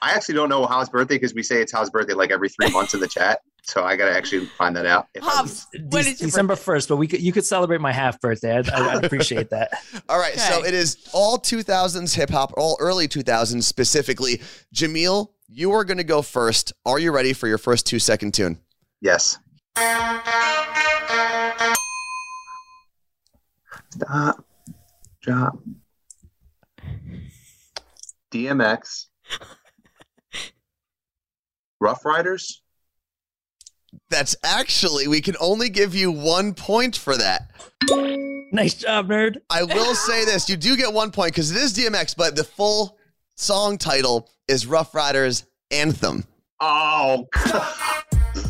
I 0.00 0.12
actually 0.12 0.36
don't 0.36 0.48
know 0.48 0.64
Hav's 0.64 0.90
birthday 0.90 1.16
because 1.16 1.34
we 1.34 1.42
say 1.42 1.60
it's 1.60 1.72
Hav's 1.72 1.90
birthday 1.90 2.14
like 2.14 2.30
every 2.30 2.48
three 2.48 2.70
months 2.70 2.94
in 2.94 3.00
the 3.00 3.08
chat. 3.08 3.40
So 3.62 3.82
I 3.82 3.96
got 3.96 4.08
to 4.08 4.16
actually 4.16 4.46
find 4.46 4.76
that 4.76 4.86
out. 4.86 5.08
If 5.14 5.24
I 5.24 5.30
Hav, 5.30 5.66
when 5.72 6.04
De- 6.04 6.10
is 6.10 6.20
your 6.20 6.28
December 6.28 6.54
1st, 6.54 6.88
but 6.88 6.96
we 6.96 7.08
could, 7.08 7.20
you 7.20 7.32
could 7.32 7.44
celebrate 7.44 7.80
my 7.80 7.92
half 7.92 8.20
birthday. 8.20 8.56
I'd, 8.56 8.70
I'd 8.70 9.04
appreciate 9.04 9.50
that. 9.50 9.72
All 10.08 10.18
right, 10.18 10.38
so 10.38 10.64
it 10.64 10.72
is 10.72 11.08
all 11.12 11.38
2000s 11.38 12.14
hip 12.14 12.30
hop, 12.30 12.54
all 12.56 12.76
early 12.80 13.08
2000s 13.08 13.64
specifically. 13.64 14.40
Jamil, 14.72 15.30
you 15.48 15.72
are 15.72 15.84
going 15.84 15.98
to 15.98 16.04
go 16.04 16.22
first. 16.22 16.72
Are 16.84 16.98
you 16.98 17.10
ready 17.10 17.32
for 17.32 17.48
your 17.48 17.58
first 17.58 17.86
two 17.86 17.98
second 17.98 18.34
tune? 18.34 18.58
Yes. 19.00 19.38
Stop. 23.90 24.44
Drop. 25.22 25.58
DMX 28.30 29.06
Ruff 31.80 32.04
Ryders. 32.04 32.62
That's 34.10 34.36
actually, 34.44 35.08
we 35.08 35.22
can 35.22 35.34
only 35.40 35.70
give 35.70 35.94
you 35.94 36.10
one 36.10 36.52
point 36.52 36.96
for 36.96 37.16
that. 37.16 37.50
Nice 38.52 38.74
job, 38.74 39.08
nerd. 39.08 39.36
I 39.48 39.62
will 39.62 39.94
say 39.94 40.24
this 40.24 40.48
you 40.48 40.56
do 40.56 40.76
get 40.76 40.92
one 40.92 41.10
point 41.10 41.32
because 41.32 41.50
it 41.50 41.56
is 41.56 41.74
DMX, 41.74 42.14
but 42.16 42.36
the 42.36 42.44
full 42.44 42.97
song 43.42 43.78
title 43.78 44.28
is 44.48 44.66
Ruff 44.66 44.94
Ryders 44.94 45.44
Anthem. 45.70 46.24
Oh, 46.60 47.26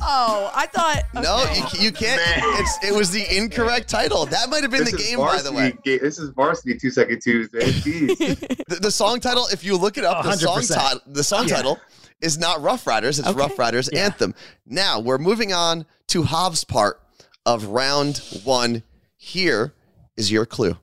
Oh, 0.00 0.50
I 0.54 0.66
thought. 0.66 1.02
No, 1.14 1.44
you, 1.52 1.86
you 1.86 1.92
can't. 1.92 2.20
It's 2.60 2.78
it 2.84 2.94
was 2.94 3.10
the 3.10 3.24
incorrect 3.36 3.88
title. 3.88 4.26
That 4.26 4.48
might 4.48 4.62
have 4.62 4.70
been 4.70 4.84
this 4.84 4.92
the 4.92 4.98
is 4.98 5.08
game, 5.08 5.18
by 5.18 5.40
the 5.42 5.52
way. 5.52 5.72
ga- 5.84 5.98
This 5.98 6.18
is 6.18 6.30
varsity 6.30 6.76
two 6.78 6.90
second 6.90 7.20
Tuesday. 7.20 7.58
The, 8.68 8.78
the 8.82 8.90
song 8.90 9.20
title, 9.20 9.46
if 9.52 9.64
you 9.64 9.76
look 9.76 9.96
it 9.98 10.04
up, 10.04 10.24
the 10.24 10.36
song 10.36 10.60
100%. 10.60 10.74
title, 10.74 11.00
the 11.06 11.24
song 11.24 11.48
Yeah. 11.48 11.56
title 11.56 11.80
is 12.20 12.38
not 12.38 12.60
Ruff 12.62 12.86
Ryders. 12.86 13.18
It's 13.18 13.28
Okay. 13.28 13.38
Ruff 13.38 13.58
Ryders 13.58 13.88
Yeah. 13.92 14.04
Anthem. 14.06 14.34
Now 14.66 15.00
we're 15.00 15.18
moving 15.18 15.52
on 15.52 15.84
to 16.08 16.22
Hav's 16.24 16.64
part 16.64 17.00
of 17.46 17.66
round 17.66 18.18
one. 18.44 18.82
Here 19.16 19.74
is 20.16 20.30
your 20.30 20.46
clue. 20.46 20.76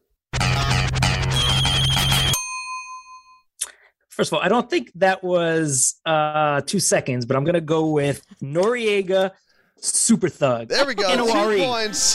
First 4.15 4.31
of 4.31 4.37
all, 4.37 4.45
I 4.45 4.47
don't 4.47 4.69
think 4.69 4.91
that 4.95 5.21
was 5.25 5.95
uh 6.05 6.61
two 6.61 6.79
seconds, 6.79 7.25
but 7.25 7.35
I'm 7.35 7.43
gonna 7.43 7.59
go 7.59 7.89
with 7.89 8.25
Noreaga 8.41 9.31
Super 9.81 10.29
Thug. 10.29 10.69
There 10.69 10.85
we 10.85 10.95
go. 10.95 11.13
Two 11.15 11.65
points. 11.65 12.13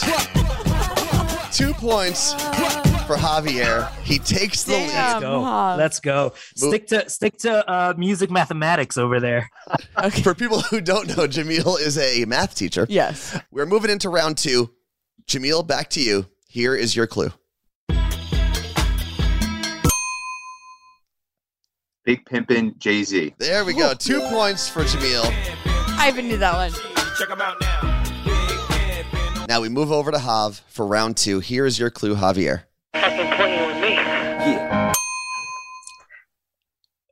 Two 1.55 1.73
points 1.73 2.33
for 3.05 3.17
Javier. 3.17 3.91
He 4.03 4.17
takes 4.17 4.63
the 4.63 4.71
Damn. 4.71 4.87
lead. 4.87 4.97
Let's 4.97 5.19
go. 5.21 5.43
Hav. 5.43 5.77
Let's 5.77 5.99
go. 5.99 6.33
Stick 6.55 6.87
to 6.87 7.07
stick 7.07 7.37
to 7.39 7.69
uh 7.69 7.93
music 7.95 8.31
mathematics 8.31 8.97
over 8.97 9.19
there. 9.19 9.47
For 10.23 10.33
people 10.33 10.61
who 10.61 10.81
don't 10.81 11.07
know, 11.09 11.27
Jamil 11.27 11.79
is 11.79 11.99
a 11.99 12.25
math 12.25 12.55
teacher. 12.55 12.87
Yes. 12.89 13.39
We're 13.51 13.67
moving 13.67 13.91
into 13.91 14.09
round 14.09 14.39
two. 14.39 14.71
Jamil, 15.27 15.67
back 15.67 15.91
to 15.91 16.01
you. 16.01 16.25
Here 16.47 16.73
is 16.73 16.95
your 16.95 17.05
clue. 17.05 17.31
Big 22.03 22.25
Pimpin' 22.25 22.77
Jay 22.77 23.03
Z. 23.03 23.35
There 23.37 23.63
we 23.63 23.73
go. 23.73 23.93
Two 23.93 24.21
points 24.21 24.67
for 24.67 24.83
Jamil. 24.83 25.23
I 25.97 26.09
even 26.09 26.27
knew 26.27 26.37
that 26.37 26.55
one. 26.55 26.71
Now 29.47 29.61
we 29.61 29.69
move 29.69 29.91
over 29.91 30.11
to 30.11 30.17
Hav 30.19 30.63
for 30.67 30.87
round 30.87 31.17
two. 31.17 31.39
Here 31.39 31.65
is 31.65 31.77
your 31.77 31.89
clue, 31.89 32.15
Javier. 32.15 32.63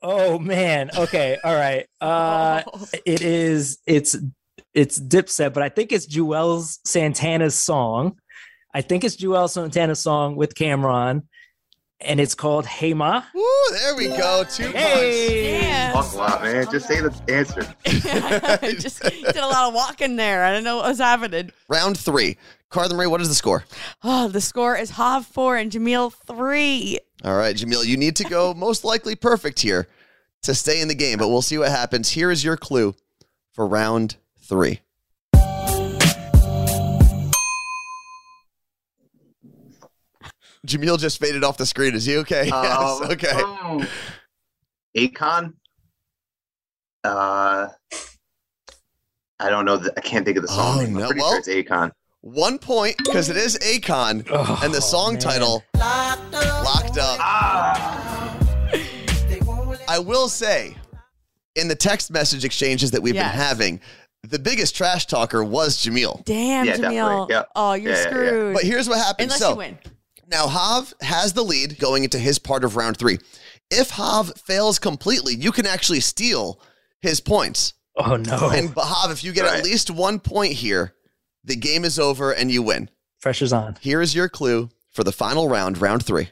Oh 0.02 0.40
man. 0.40 0.90
Okay. 0.98 1.38
All 1.44 1.56
right. 1.56 1.86
Uh 2.02 2.64
it 3.06 3.22
is 3.22 3.80
it's 3.86 4.16
it's 4.74 4.98
Dipset, 5.00 5.54
but 5.54 5.62
I 5.62 5.68
think 5.68 5.92
it's 5.92 6.08
Juelz 6.08 6.80
Santana's 6.86 7.56
song. 7.56 8.18
I 8.74 8.80
think 8.82 9.04
it's 9.04 9.18
Juelz 9.18 9.50
Santana's 9.52 10.00
song 10.00 10.38
with 10.38 10.56
Cam'ron, 10.56 11.24
and 12.02 12.20
it's 12.20 12.36
called 12.36 12.66
Hey 12.66 12.94
Ma. 12.94 13.24
Woo, 13.34 13.44
there 13.72 13.96
we 13.96 14.08
go. 14.08 14.44
Two 14.50 14.72
Hey. 14.72 15.62
Yeah. 15.62 15.94
Fuck 15.94 16.14
a 16.14 16.18
lot, 16.18 16.42
man. 16.42 16.68
Just 16.72 16.88
say 16.88 17.02
the 17.02 17.14
answer. 17.28 17.62
Just 18.80 19.02
did 19.02 19.36
a 19.38 19.48
lot 19.48 19.68
of 19.68 19.74
walking 19.74 20.16
there. 20.16 20.44
I 20.44 20.54
don't 20.54 20.64
know 20.64 20.78
what 20.78 20.86
was 20.86 21.00
happening. 21.00 21.52
Round 21.68 21.98
three. 21.98 22.38
Carla 22.70 22.94
Marie, 22.94 23.08
what 23.08 23.20
is 23.20 23.30
the 23.30 23.36
score? 23.36 23.66
Oh, 24.04 24.28
the 24.28 24.42
score 24.42 24.78
is 24.78 24.92
Hav 24.92 25.26
four 25.26 25.58
and 25.58 25.72
Jamil 25.72 26.14
three. 26.14 27.00
All 27.24 27.36
right, 27.36 27.56
Jamil, 27.56 27.86
you 27.86 27.98
need 27.98 28.16
to 28.18 28.24
go 28.24 28.54
most 28.58 28.84
likely 28.84 29.16
perfect 29.16 29.60
here 29.60 29.88
to 30.44 30.54
stay 30.54 30.80
in 30.80 30.88
the 30.88 30.96
game, 30.96 31.18
but 31.18 31.30
we'll 31.30 31.42
see 31.42 31.58
what 31.58 31.70
happens. 31.70 32.10
Here 32.12 32.32
is 32.32 32.44
your 32.44 32.58
clue 32.58 32.96
for 33.52 33.68
round 33.68 34.18
three. 34.40 34.82
Jamil 40.70 40.98
just 41.00 41.20
faded 41.20 41.44
off 41.44 41.58
the 41.58 41.66
screen. 41.66 41.96
Is 41.96 42.06
he 42.06 42.18
okay? 42.18 42.46
yes. 42.48 43.02
Um, 43.02 43.12
Okay. 43.12 43.32
um, 43.32 43.88
Akon. 44.98 45.54
Uh, 47.04 47.68
I 49.40 49.50
don't 49.50 49.66
know. 49.66 49.78
The, 49.78 49.94
I 49.98 50.02
can't 50.02 50.26
think 50.26 50.38
of 50.38 50.44
the 50.44 50.50
song. 50.50 50.78
Oh, 50.80 50.82
name. 50.82 50.96
I'm 50.96 51.02
no. 51.02 51.08
pretty 51.08 51.22
Well- 51.22 51.32
sure 51.32 51.40
it's 51.40 51.48
Akon. 51.70 51.92
One 52.22 52.60
point 52.60 52.98
because 52.98 53.30
it 53.30 53.38
is 53.38 53.58
Akon, 53.60 54.28
Oh, 54.30 54.60
and 54.62 54.74
the 54.74 54.82
song 54.82 55.14
man. 55.14 55.22
title 55.22 55.64
locked 55.76 56.98
up. 56.98 57.18
Ah, 57.22 58.38
I 59.88 60.00
will 60.00 60.28
say, 60.28 60.76
in 61.56 61.70
the 61.70 61.76
text 61.76 62.12
message 62.12 62.44
exchanges 62.44 62.92
that 62.92 63.02
we've 63.02 63.16
Yes. 63.16 63.32
been 63.32 63.40
having, 63.40 63.82
the 64.24 64.38
biggest 64.38 64.76
trash 64.76 65.06
talker 65.08 65.46
was 65.46 65.78
Jamil. 65.78 66.26
Damn, 66.26 66.66
Yeah, 66.66 66.74
Jamil. 66.76 66.82
definitely. 66.82 67.34
Yep. 67.36 67.50
Oh, 67.56 67.74
you're 67.74 67.92
Yeah, 67.94 67.98
yeah, 67.98 68.04
yeah. 68.04 68.10
screwed. 68.10 68.54
But 68.54 68.64
here's 68.64 68.90
what 68.90 68.98
happened. 68.98 69.24
Unless 69.28 69.40
so 69.40 69.52
you 69.52 69.56
win. 69.56 69.78
Now 70.30 70.48
Hav 70.48 70.94
has 71.02 71.34
the 71.34 71.44
lead 71.44 71.80
going 71.80 72.04
into 72.04 72.20
his 72.20 72.40
part 72.40 72.64
of 72.64 72.76
round 72.76 72.98
three. 72.98 73.18
If 73.72 73.92
Hav 73.92 74.32
fails 74.38 74.80
completely, 74.80 75.36
you 75.36 75.52
can 75.52 75.66
actually 75.66 76.00
steal 76.00 76.62
his 77.02 77.20
points. 77.20 77.74
Oh 77.96 78.16
no. 78.16 78.50
And 78.50 78.70
Hav, 78.70 79.12
if 79.12 79.24
you 79.24 79.32
get 79.34 79.46
at 79.46 79.64
least 79.64 79.90
one 79.92 80.20
point 80.20 80.54
here, 80.54 80.94
the 81.44 81.56
game 81.56 81.84
is 81.84 82.00
over 82.00 82.32
and 82.32 82.52
you 82.52 82.62
win. 82.64 82.90
Pressure's 83.22 83.54
on. 83.54 83.78
Here 83.82 84.02
is 84.02 84.16
your 84.16 84.30
clue 84.30 84.70
for 84.90 85.04
the 85.04 85.12
final 85.12 85.50
round, 85.50 85.80
round 85.80 86.06
three. 86.06 86.30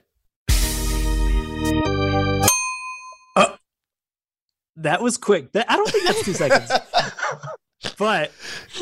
That 4.79 5.01
was 5.01 5.17
quick. 5.17 5.53
That, 5.53 5.69
I 5.69 5.75
don't 5.75 5.89
think 5.89 6.05
that's 6.05 6.23
two 6.23 6.33
seconds. 6.33 6.71
But 7.99 8.31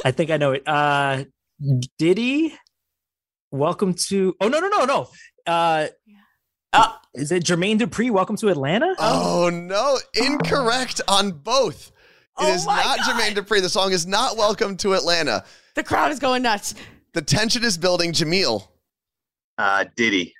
I 0.03 0.11
think 0.11 0.31
I 0.31 0.37
know 0.37 0.53
it. 0.53 0.63
Uh 0.65 1.25
Diddy, 1.97 2.53
welcome 3.55 3.93
to 3.93 4.35
Oh 4.41 4.47
no 4.47 4.59
no 4.59 4.67
no 4.67 4.85
no. 4.85 5.07
Uh 5.47 5.87
Uh, 6.73 6.91
is 7.13 7.31
it 7.31 7.43
Jermaine 7.43 7.79
Dupri? 7.79 8.11
Welcome 8.11 8.35
to 8.37 8.49
Atlanta? 8.49 8.93
Oh 8.99 9.49
no, 9.51 9.97
incorrect 10.13 11.01
on 11.07 11.31
both. 11.31 11.87
It 11.87 11.93
Oh 12.37 12.53
is 12.53 12.65
not 12.65 12.83
God. 12.83 12.99
Jermaine 12.99 13.33
Dupri. 13.35 13.61
The 13.61 13.69
song 13.69 13.91
is 13.93 14.05
not 14.05 14.35
Welcome 14.37 14.75
to 14.77 14.93
Atlanta. 14.93 15.45
the 15.75 15.83
crowd 15.83 16.11
is 16.11 16.19
going 16.19 16.41
nuts. 16.43 16.75
The 17.13 17.21
tension 17.21 17.63
is 17.63 17.77
building. 17.77 18.11
Jameel. 18.11 18.67
uh, 19.57 19.85
Diddy. 19.95 20.33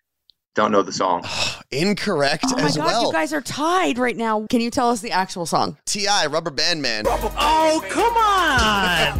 Don't 0.55 0.71
know 0.71 0.81
the 0.81 0.91
song. 0.91 1.23
incorrect 1.71 2.45
Oh 2.47 2.55
my 2.57 2.63
as 2.63 2.75
god, 2.77 2.85
well. 2.85 3.05
you 3.07 3.11
guys 3.13 3.31
are 3.33 3.41
tied 3.41 3.97
right 3.97 4.15
now. 4.17 4.45
Can 4.49 4.59
you 4.61 4.69
tell 4.71 4.89
us 4.89 4.99
the 5.01 5.11
actual 5.11 5.45
song? 5.45 5.77
T.I., 5.85 6.27
Rubber 6.27 6.49
Band 6.51 6.81
Man. 6.81 7.03
Oh, 7.07 7.83
come 7.89 8.15
on. 8.15 9.19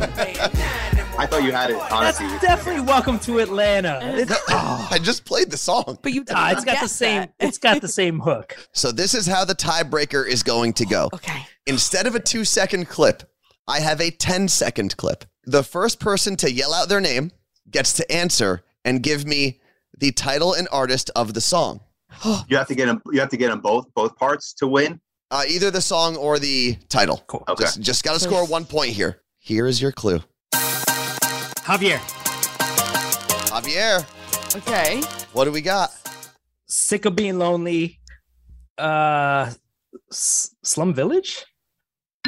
I 1.26 1.28
thought 1.28 1.44
you 1.44 1.52
had 1.54 1.72
it. 1.72 1.80
That's 1.90 2.20
definitely 2.40 2.82
welcome 2.82 3.18
to 3.22 3.40
Atlanta. 3.40 4.00
It's, 4.04 4.32
I 4.48 5.00
just 5.02 5.26
played 5.26 5.50
the 5.50 5.58
song. 5.58 5.98
But 6.04 6.14
you 6.14 6.24
ah, 6.30 6.52
it's 6.52 6.64
got 6.64 6.80
the 6.80 6.88
same 6.88 7.22
that. 7.22 7.34
it's 7.40 7.58
got 7.58 7.82
the 7.82 7.88
same 7.88 8.20
hook. 8.20 8.56
So 8.74 8.92
this 8.92 9.16
is 9.16 9.26
how 9.26 9.44
the 9.44 9.56
tiebreaker 9.56 10.28
is 10.28 10.44
going 10.44 10.74
to 10.74 10.86
go. 10.86 11.10
Okay. 11.14 11.48
Instead 11.66 12.06
of 12.06 12.14
a 12.14 12.20
two 12.20 12.46
second 12.46 12.90
clip, 12.90 13.24
I 13.68 13.80
have 13.80 14.02
a 14.02 14.12
10 14.12 14.50
second 14.50 14.98
clip. 14.98 15.26
The 15.46 15.64
first 15.64 16.00
person 16.00 16.36
to 16.38 16.52
yell 16.52 16.74
out 16.74 16.90
their 16.90 17.02
name 17.02 17.32
gets 17.72 17.94
to 17.94 18.12
answer 18.12 18.64
and 18.84 19.02
give 19.02 19.26
me 19.26 19.62
the 19.98 20.12
title 20.12 20.54
and 20.54 20.68
artist 20.72 21.10
of 21.16 21.34
the 21.34 21.42
song. 21.42 21.80
you 22.48 22.58
have 22.58 22.68
to 22.68 22.76
get 22.76 22.86
them. 22.86 23.02
You 23.12 23.20
have 23.22 23.30
to 23.30 23.38
get 23.38 23.50
them 23.50 23.62
both 23.62 23.92
both 23.96 24.16
parts 24.18 24.54
to 24.56 24.68
win. 24.68 25.00
Uh, 25.32 25.44
either 25.48 25.72
the 25.72 25.82
song 25.82 26.18
or 26.18 26.38
the 26.38 26.78
title. 26.90 27.24
Cool. 27.26 27.46
Okay. 27.48 27.64
Just, 27.64 27.82
just 27.82 28.04
got 28.04 28.14
to 28.14 28.20
score 28.20 28.46
one 28.46 28.66
point 28.66 28.92
here. 28.92 29.22
Here 29.40 29.66
is 29.66 29.82
your 29.82 29.92
clue. 29.92 30.22
Javier, 31.66 31.98
Javier, 33.50 34.06
Okay. 34.58 35.02
what 35.34 35.46
do 35.46 35.52
we 35.52 35.62
got? 35.62 35.92
sick 36.68 37.06
of 37.06 37.16
being 37.16 37.38
lonely. 37.38 38.00
Uh 38.78 39.52
S- 40.12 40.54
Slum 40.64 40.94
Village? 40.94 41.44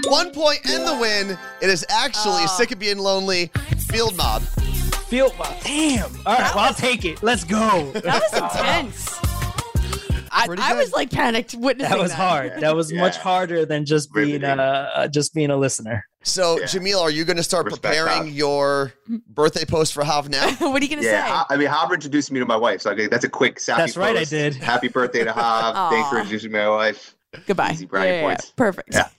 One 0.06 0.32
point 0.32 0.60
and 0.66 0.88
the 0.88 0.96
win. 1.00 1.38
It 1.62 1.70
is 1.70 1.86
actually 1.90 2.44
Oh. 2.44 2.56
Sick 2.58 2.72
of 2.72 2.80
Being 2.80 3.00
Lonely 3.00 3.48
Field 3.90 4.16
Mob. 4.16 4.42
Feel 5.10 5.30
damn. 5.64 6.12
All 6.26 6.38
right, 6.38 6.56
well, 6.56 6.66
I'll 6.66 6.74
take 6.74 7.04
it. 7.04 7.22
Let's 7.24 7.44
go. 7.44 7.92
That 7.94 8.22
was 8.32 8.42
intense. 8.56 9.27
I, 10.38 10.46
Pretty 10.48 10.62
I 10.62 10.74
was 10.74 10.92
like 10.92 11.10
panicked 11.12 11.56
witnessing 11.56 11.90
That 11.92 12.02
was 12.02 12.12
hard. 12.14 12.60
That 12.60 12.76
was 12.76 12.94
much 13.06 13.18
harder 13.18 13.66
than 13.66 13.86
just 13.86 14.14
being 14.14 14.42
Riveting. 14.42 14.60
uh, 14.60 14.90
uh 14.96 15.08
just 15.08 15.34
being 15.34 15.50
a 15.50 15.58
listener. 15.58 16.06
So, 16.24 16.60
Yeah. 16.60 16.66
Jamil, 16.66 17.02
are 17.02 17.10
you 17.10 17.26
going 17.26 17.38
to 17.38 17.44
start 17.44 17.66
Respect 17.66 17.84
preparing 17.84 18.28
Hav. 18.28 18.36
your 18.36 18.94
birthday 19.30 19.66
post 19.66 19.94
for 19.94 20.04
Hav 20.04 20.30
now? 20.30 20.50
what 20.60 20.82
are 20.82 20.86
you 20.86 20.90
gonna 20.90 21.02
Yeah, 21.08 21.26
say? 21.26 21.32
I, 21.32 21.46
I 21.52 21.58
mean, 21.58 21.68
Hav 21.70 21.92
introduced 21.92 22.32
me 22.32 22.40
to 22.40 22.46
my 22.46 22.58
wife, 22.58 22.82
so 22.82 22.92
I, 22.92 23.08
that's 23.08 23.24
a 23.24 23.30
quick 23.30 23.60
sappy 23.60 23.82
That's 23.82 23.98
right, 23.98 24.16
I 24.18 24.26
did. 24.26 24.54
Happy 24.56 24.90
birthday 24.90 25.24
to 25.24 25.32
Hav. 25.34 25.90
Thanks 25.92 26.10
for 26.10 26.18
introducing 26.18 26.52
me 26.52 26.60
to 26.60 26.66
my 26.66 26.70
wife. 26.70 27.16
Goodbye. 27.46 27.72
easy 27.72 27.86
brownie 27.86 28.22
points. 28.22 28.52
Perfect. 28.56 28.94
Yeah. 28.94 29.10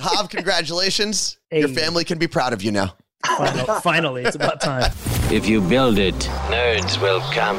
Hav, 0.00 0.28
congratulations. 0.28 1.38
Your 1.50 1.68
family 1.68 2.04
can 2.04 2.18
be 2.18 2.26
proud 2.26 2.52
of 2.52 2.62
you 2.62 2.72
now. 2.72 2.94
Final, 3.26 3.74
finally, 3.80 4.24
it's 4.24 4.36
about 4.36 4.60
time. 4.60 4.90
If 5.30 5.48
you 5.48 5.60
build 5.60 5.98
it, 5.98 6.14
nerds 6.48 7.00
will 7.00 7.20
come. 7.32 7.56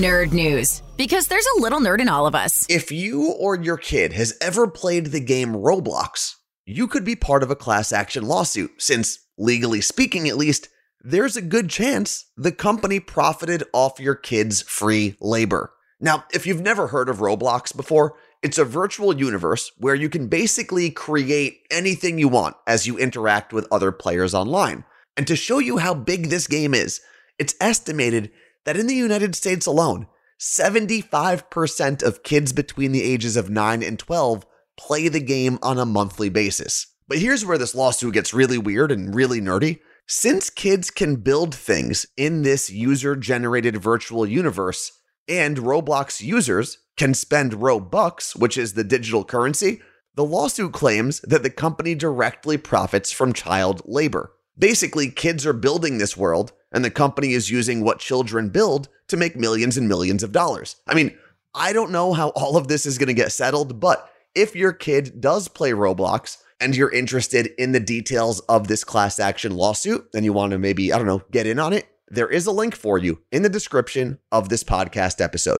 Nerd 0.00 0.32
news. 0.32 0.82
Because 0.96 1.28
there's 1.28 1.46
a 1.56 1.60
little 1.60 1.80
nerd 1.80 2.00
in 2.00 2.08
all 2.08 2.26
of 2.26 2.34
us. 2.34 2.66
If 2.68 2.92
you 2.92 3.32
or 3.32 3.56
your 3.56 3.76
kid 3.76 4.12
has 4.12 4.36
ever 4.40 4.68
played 4.68 5.06
the 5.06 5.20
game 5.20 5.52
Roblox, 5.52 6.34
you 6.66 6.86
could 6.86 7.04
be 7.04 7.16
part 7.16 7.42
of 7.42 7.50
a 7.50 7.56
class 7.56 7.92
action 7.92 8.26
lawsuit, 8.26 8.72
since, 8.78 9.18
legally 9.38 9.80
speaking 9.80 10.28
at 10.28 10.36
least, 10.36 10.68
there's 11.00 11.36
a 11.36 11.42
good 11.42 11.70
chance 11.70 12.26
the 12.36 12.52
company 12.52 13.00
profited 13.00 13.62
off 13.72 14.00
your 14.00 14.14
kids' 14.14 14.62
free 14.62 15.16
labor. 15.20 15.72
Now, 16.00 16.24
if 16.32 16.46
you've 16.46 16.60
never 16.60 16.88
heard 16.88 17.08
of 17.08 17.18
Roblox 17.18 17.74
before, 17.74 18.16
it's 18.42 18.58
a 18.58 18.64
virtual 18.64 19.16
universe 19.16 19.72
where 19.78 19.94
you 19.94 20.08
can 20.08 20.28
basically 20.28 20.90
create 20.90 21.60
anything 21.70 22.18
you 22.18 22.28
want 22.28 22.56
as 22.66 22.86
you 22.86 22.98
interact 22.98 23.52
with 23.52 23.66
other 23.72 23.90
players 23.90 24.34
online. 24.34 24.84
And 25.18 25.26
to 25.26 25.34
show 25.34 25.58
you 25.58 25.78
how 25.78 25.94
big 25.94 26.28
this 26.28 26.46
game 26.46 26.72
is, 26.72 27.00
it's 27.40 27.56
estimated 27.60 28.30
that 28.64 28.76
in 28.76 28.86
the 28.86 28.94
United 28.94 29.34
States 29.34 29.66
alone, 29.66 30.06
75% 30.38 32.04
of 32.04 32.22
kids 32.22 32.52
between 32.52 32.92
the 32.92 33.02
ages 33.02 33.36
of 33.36 33.50
9 33.50 33.82
and 33.82 33.98
12 33.98 34.46
play 34.76 35.08
the 35.08 35.18
game 35.18 35.58
on 35.60 35.76
a 35.76 35.84
monthly 35.84 36.28
basis. 36.28 36.86
But 37.08 37.18
here's 37.18 37.44
where 37.44 37.58
this 37.58 37.74
lawsuit 37.74 38.14
gets 38.14 38.32
really 38.32 38.58
weird 38.58 38.92
and 38.92 39.12
really 39.12 39.40
nerdy. 39.40 39.80
Since 40.06 40.50
kids 40.50 40.88
can 40.88 41.16
build 41.16 41.52
things 41.52 42.06
in 42.16 42.42
this 42.42 42.70
user 42.70 43.16
generated 43.16 43.76
virtual 43.76 44.24
universe, 44.24 44.92
and 45.26 45.56
Roblox 45.56 46.20
users 46.20 46.78
can 46.96 47.12
spend 47.12 47.54
Robux, 47.54 48.36
which 48.36 48.56
is 48.56 48.74
the 48.74 48.84
digital 48.84 49.24
currency, 49.24 49.80
the 50.14 50.24
lawsuit 50.24 50.72
claims 50.72 51.20
that 51.22 51.42
the 51.42 51.50
company 51.50 51.96
directly 51.96 52.56
profits 52.56 53.10
from 53.10 53.32
child 53.32 53.82
labor. 53.84 54.30
Basically, 54.58 55.08
kids 55.08 55.46
are 55.46 55.52
building 55.52 55.98
this 55.98 56.16
world, 56.16 56.52
and 56.72 56.84
the 56.84 56.90
company 56.90 57.32
is 57.32 57.50
using 57.50 57.84
what 57.84 58.00
children 58.00 58.48
build 58.48 58.88
to 59.06 59.16
make 59.16 59.36
millions 59.36 59.76
and 59.76 59.88
millions 59.88 60.22
of 60.22 60.32
dollars. 60.32 60.76
I 60.86 60.94
mean, 60.94 61.16
I 61.54 61.72
don't 61.72 61.92
know 61.92 62.12
how 62.12 62.30
all 62.30 62.56
of 62.56 62.66
this 62.66 62.84
is 62.84 62.98
going 62.98 63.06
to 63.06 63.14
get 63.14 63.30
settled, 63.30 63.78
but 63.78 64.10
if 64.34 64.56
your 64.56 64.72
kid 64.72 65.20
does 65.20 65.46
play 65.46 65.70
Roblox 65.70 66.38
and 66.60 66.76
you're 66.76 66.92
interested 66.92 67.50
in 67.56 67.72
the 67.72 67.80
details 67.80 68.40
of 68.40 68.66
this 68.66 68.82
class 68.82 69.20
action 69.20 69.56
lawsuit 69.56 70.08
and 70.12 70.24
you 70.24 70.32
want 70.32 70.50
to 70.50 70.58
maybe, 70.58 70.92
I 70.92 70.98
don't 70.98 71.06
know, 71.06 71.22
get 71.30 71.46
in 71.46 71.60
on 71.60 71.72
it, 71.72 71.86
there 72.08 72.28
is 72.28 72.46
a 72.46 72.52
link 72.52 72.74
for 72.74 72.98
you 72.98 73.22
in 73.30 73.42
the 73.42 73.48
description 73.48 74.18
of 74.32 74.48
this 74.48 74.64
podcast 74.64 75.20
episode. 75.20 75.58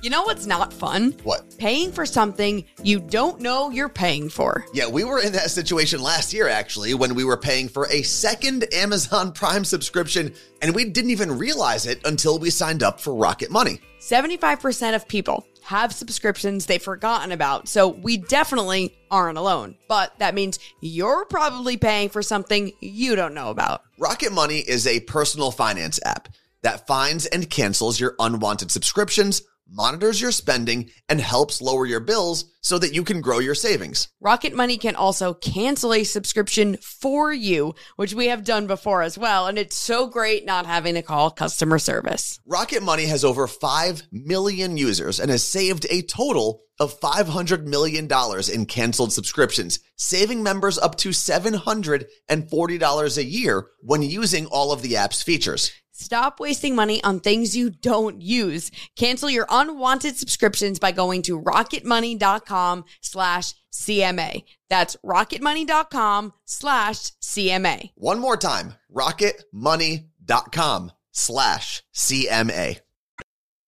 You 0.00 0.10
know 0.10 0.22
what's 0.22 0.46
not 0.46 0.72
fun? 0.72 1.16
What? 1.24 1.58
Paying 1.58 1.90
for 1.90 2.06
something 2.06 2.64
you 2.84 3.00
don't 3.00 3.40
know 3.40 3.70
you're 3.70 3.88
paying 3.88 4.28
for. 4.28 4.64
Yeah, 4.72 4.86
we 4.86 5.02
were 5.02 5.20
in 5.20 5.32
that 5.32 5.50
situation 5.50 6.00
last 6.00 6.32
year 6.32 6.48
actually 6.48 6.94
when 6.94 7.16
we 7.16 7.24
were 7.24 7.36
paying 7.36 7.68
for 7.68 7.88
a 7.88 8.02
second 8.02 8.72
Amazon 8.72 9.32
Prime 9.38 9.64
subscription 9.64 10.32
and 10.62 10.72
we 10.72 10.84
didn't 10.84 11.10
even 11.10 11.36
realize 11.36 11.84
it 11.84 12.00
until 12.06 12.38
we 12.38 12.48
signed 12.50 12.84
up 12.84 13.00
for 13.00 13.12
Rocket 13.12 13.50
Money. 13.50 13.80
75% 13.98 14.94
of 14.94 15.08
people 15.08 15.44
have 15.62 15.92
subscriptions 15.92 16.66
they've 16.66 16.80
forgotten 16.80 17.32
about, 17.32 17.68
so 17.68 17.88
we 17.88 18.16
definitely 18.16 18.96
aren't 19.10 19.36
alone. 19.36 19.76
But 19.88 20.16
that 20.20 20.34
means 20.34 20.60
you're 20.80 21.24
probably 21.24 21.76
paying 21.76 22.08
for 22.08 22.22
something 22.22 22.72
you 22.80 23.16
don't 23.16 23.34
know 23.34 23.50
about. 23.50 23.82
Rocket 23.98 24.32
Money 24.32 24.58
is 24.60 24.86
a 24.86 25.00
personal 25.00 25.50
finance 25.50 25.98
app 26.04 26.28
that 26.62 26.86
finds 26.86 27.26
and 27.26 27.50
cancels 27.50 27.98
your 27.98 28.14
unwanted 28.18 28.70
subscriptions 28.70 29.42
monitors 29.68 30.20
your 30.20 30.32
spending, 30.32 30.90
and 31.08 31.20
helps 31.20 31.60
lower 31.60 31.86
your 31.86 32.00
bills 32.00 32.46
so 32.60 32.78
that 32.78 32.94
you 32.94 33.04
can 33.04 33.20
grow 33.20 33.38
your 33.38 33.54
savings. 33.54 34.08
Rocket 34.20 34.54
Money 34.54 34.78
can 34.78 34.96
also 34.96 35.34
cancel 35.34 35.92
a 35.92 36.04
subscription 36.04 36.76
for 36.78 37.32
you, 37.32 37.74
which 37.96 38.14
we 38.14 38.28
have 38.28 38.44
done 38.44 38.66
before 38.66 39.02
as 39.02 39.16
well. 39.16 39.46
And 39.46 39.58
it's 39.58 39.76
so 39.76 40.06
great 40.06 40.44
not 40.44 40.66
having 40.66 40.94
to 40.94 41.02
call 41.02 41.30
customer 41.30 41.78
service. 41.78 42.40
Rocket 42.46 42.82
Money 42.82 43.06
has 43.06 43.24
over 43.24 43.46
5 43.46 44.02
million 44.12 44.76
users 44.76 45.20
and 45.20 45.30
has 45.30 45.44
saved 45.44 45.86
a 45.90 46.02
total 46.02 46.62
of 46.80 46.98
$500 47.00 47.64
million 47.64 48.08
in 48.52 48.66
canceled 48.66 49.12
subscriptions, 49.12 49.80
saving 49.96 50.42
members 50.42 50.78
up 50.78 50.96
to 50.96 51.10
$740 51.10 53.16
a 53.16 53.24
year 53.24 53.66
when 53.80 54.02
using 54.02 54.46
all 54.46 54.72
of 54.72 54.82
the 54.82 54.96
app's 54.96 55.22
features. 55.22 55.70
Stop 55.98 56.38
wasting 56.38 56.76
money 56.76 57.02
on 57.02 57.18
things 57.18 57.56
you 57.56 57.70
don't 57.70 58.22
use. 58.22 58.70
Cancel 58.94 59.28
your 59.28 59.46
unwanted 59.50 60.16
subscriptions 60.16 60.78
by 60.78 60.92
going 60.92 61.22
to 61.22 61.40
rocketmoney.com 61.40 62.84
slash 63.00 63.54
CMA. 63.72 64.44
That's 64.70 64.96
rocketmoney.com 65.04 66.34
slash 66.44 67.10
CMA. 67.20 67.90
One 67.96 68.20
more 68.20 68.36
time, 68.36 68.74
rocketmoney.com 68.94 70.92
slash 71.10 71.82
CMA. 71.92 72.78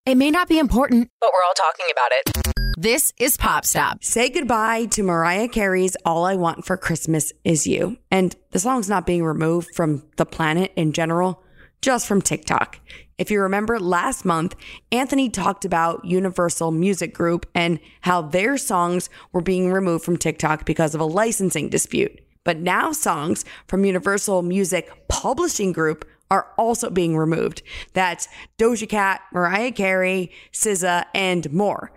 It 0.06 0.14
may 0.14 0.30
not 0.30 0.48
be 0.48 0.60
important, 0.60 1.10
but 1.20 1.30
we're 1.34 1.44
all 1.46 1.54
talking 1.54 1.86
about 1.90 2.12
it. 2.12 2.30
This 2.78 3.12
is 3.18 3.36
Pop 3.36 3.64
Stop. 3.66 4.04
Say 4.04 4.30
goodbye 4.30 4.86
to 4.86 5.02
Mariah 5.02 5.48
Carey's 5.48 5.96
All 6.04 6.24
I 6.24 6.36
Want 6.36 6.64
for 6.64 6.76
Christmas 6.76 7.32
Is 7.42 7.66
You. 7.66 7.98
And 8.10 8.36
the 8.52 8.60
song's 8.60 8.88
not 8.88 9.04
being 9.04 9.24
removed 9.24 9.74
from 9.74 10.04
the 10.16 10.24
planet 10.24 10.72
in 10.76 10.92
general 10.92 11.42
just 11.82 12.06
from 12.06 12.22
TikTok. 12.22 12.80
If 13.18 13.30
you 13.30 13.42
remember 13.42 13.78
last 13.78 14.24
month, 14.24 14.56
Anthony 14.90 15.28
talked 15.28 15.64
about 15.64 16.04
Universal 16.04 16.70
Music 16.70 17.12
Group 17.12 17.46
and 17.54 17.78
how 18.00 18.22
their 18.22 18.56
songs 18.56 19.10
were 19.32 19.42
being 19.42 19.72
removed 19.72 20.04
from 20.04 20.16
TikTok 20.16 20.64
because 20.64 20.94
of 20.94 21.00
a 21.00 21.04
licensing 21.04 21.68
dispute. 21.68 22.18
But 22.44 22.58
now 22.58 22.92
songs 22.92 23.44
from 23.66 23.84
Universal 23.84 24.42
Music 24.42 24.90
Publishing 25.08 25.72
Group 25.72 26.08
are 26.30 26.48
also 26.56 26.88
being 26.88 27.16
removed. 27.16 27.62
That's 27.92 28.28
Doja 28.56 28.88
Cat, 28.88 29.20
Mariah 29.32 29.72
Carey, 29.72 30.30
SZA, 30.52 31.04
and 31.14 31.52
more. 31.52 31.92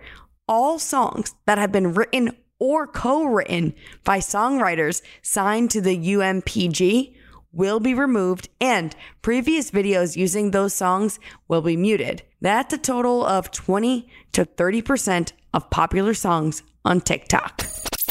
All 0.46 0.78
songs 0.78 1.34
that 1.46 1.56
have 1.56 1.72
been 1.72 1.94
written 1.94 2.36
or 2.58 2.86
co-written 2.86 3.74
by 4.04 4.18
songwriters 4.18 5.02
signed 5.22 5.70
to 5.70 5.80
the 5.80 5.96
UMPG 5.96 7.14
will 7.54 7.80
be 7.80 7.94
removed 7.94 8.48
and 8.60 8.94
previous 9.22 9.70
videos 9.70 10.16
using 10.16 10.50
those 10.50 10.74
songs 10.74 11.18
will 11.48 11.62
be 11.62 11.76
muted. 11.76 12.22
That's 12.40 12.74
a 12.74 12.78
total 12.78 13.24
of 13.24 13.50
20 13.50 14.08
to 14.32 14.44
30% 14.44 15.32
of 15.52 15.70
popular 15.70 16.14
songs 16.14 16.62
on 16.84 17.00
TikTok. 17.00 17.62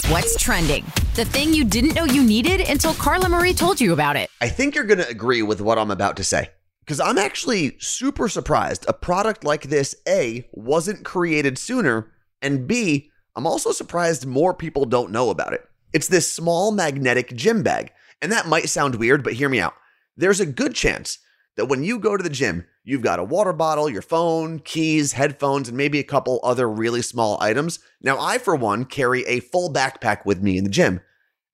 What's 0.09 0.41
trending? 0.41 0.83
The 1.15 1.25
thing 1.25 1.53
you 1.53 1.63
didn't 1.63 1.95
know 1.95 2.05
you 2.05 2.23
needed 2.23 2.61
until 2.61 2.93
Carla 2.93 3.29
Marie 3.29 3.53
told 3.53 3.79
you 3.79 3.93
about 3.93 4.15
it. 4.15 4.29
I 4.41 4.49
think 4.49 4.75
you're 4.75 4.83
going 4.83 4.99
to 4.99 5.07
agree 5.07 5.41
with 5.41 5.61
what 5.61 5.77
I'm 5.77 5.91
about 5.91 6.17
to 6.17 6.23
say. 6.23 6.49
Because 6.81 6.99
I'm 6.99 7.17
actually 7.17 7.77
super 7.79 8.27
surprised 8.27 8.85
a 8.89 8.93
product 8.93 9.45
like 9.45 9.63
this, 9.63 9.95
A, 10.07 10.49
wasn't 10.51 11.05
created 11.05 11.57
sooner, 11.57 12.11
and 12.41 12.67
B, 12.67 13.09
I'm 13.35 13.47
also 13.47 13.71
surprised 13.71 14.25
more 14.25 14.53
people 14.53 14.83
don't 14.83 15.11
know 15.11 15.29
about 15.29 15.53
it. 15.53 15.65
It's 15.93 16.09
this 16.09 16.29
small 16.29 16.71
magnetic 16.71 17.33
gym 17.35 17.63
bag 17.63 17.91
and 18.21 18.31
that 18.31 18.47
might 18.47 18.69
sound 18.69 18.95
weird, 18.95 19.23
but 19.23 19.33
hear 19.33 19.49
me 19.49 19.59
out. 19.59 19.73
There's 20.15 20.39
a 20.39 20.45
good 20.45 20.75
chance 20.75 21.19
that 21.55 21.65
when 21.65 21.83
you 21.83 21.99
go 21.99 22.17
to 22.17 22.23
the 22.23 22.29
gym, 22.29 22.65
you've 22.83 23.01
got 23.01 23.19
a 23.19 23.23
water 23.23 23.53
bottle, 23.53 23.89
your 23.89 24.01
phone, 24.01 24.59
keys, 24.59 25.13
headphones, 25.13 25.67
and 25.67 25.77
maybe 25.77 25.99
a 25.99 26.03
couple 26.03 26.39
other 26.43 26.69
really 26.69 27.01
small 27.01 27.37
items. 27.41 27.79
Now, 28.01 28.19
I, 28.19 28.37
for 28.37 28.55
one, 28.55 28.85
carry 28.85 29.25
a 29.25 29.39
full 29.39 29.71
backpack 29.71 30.25
with 30.25 30.41
me 30.41 30.57
in 30.57 30.63
the 30.63 30.69
gym. 30.69 31.01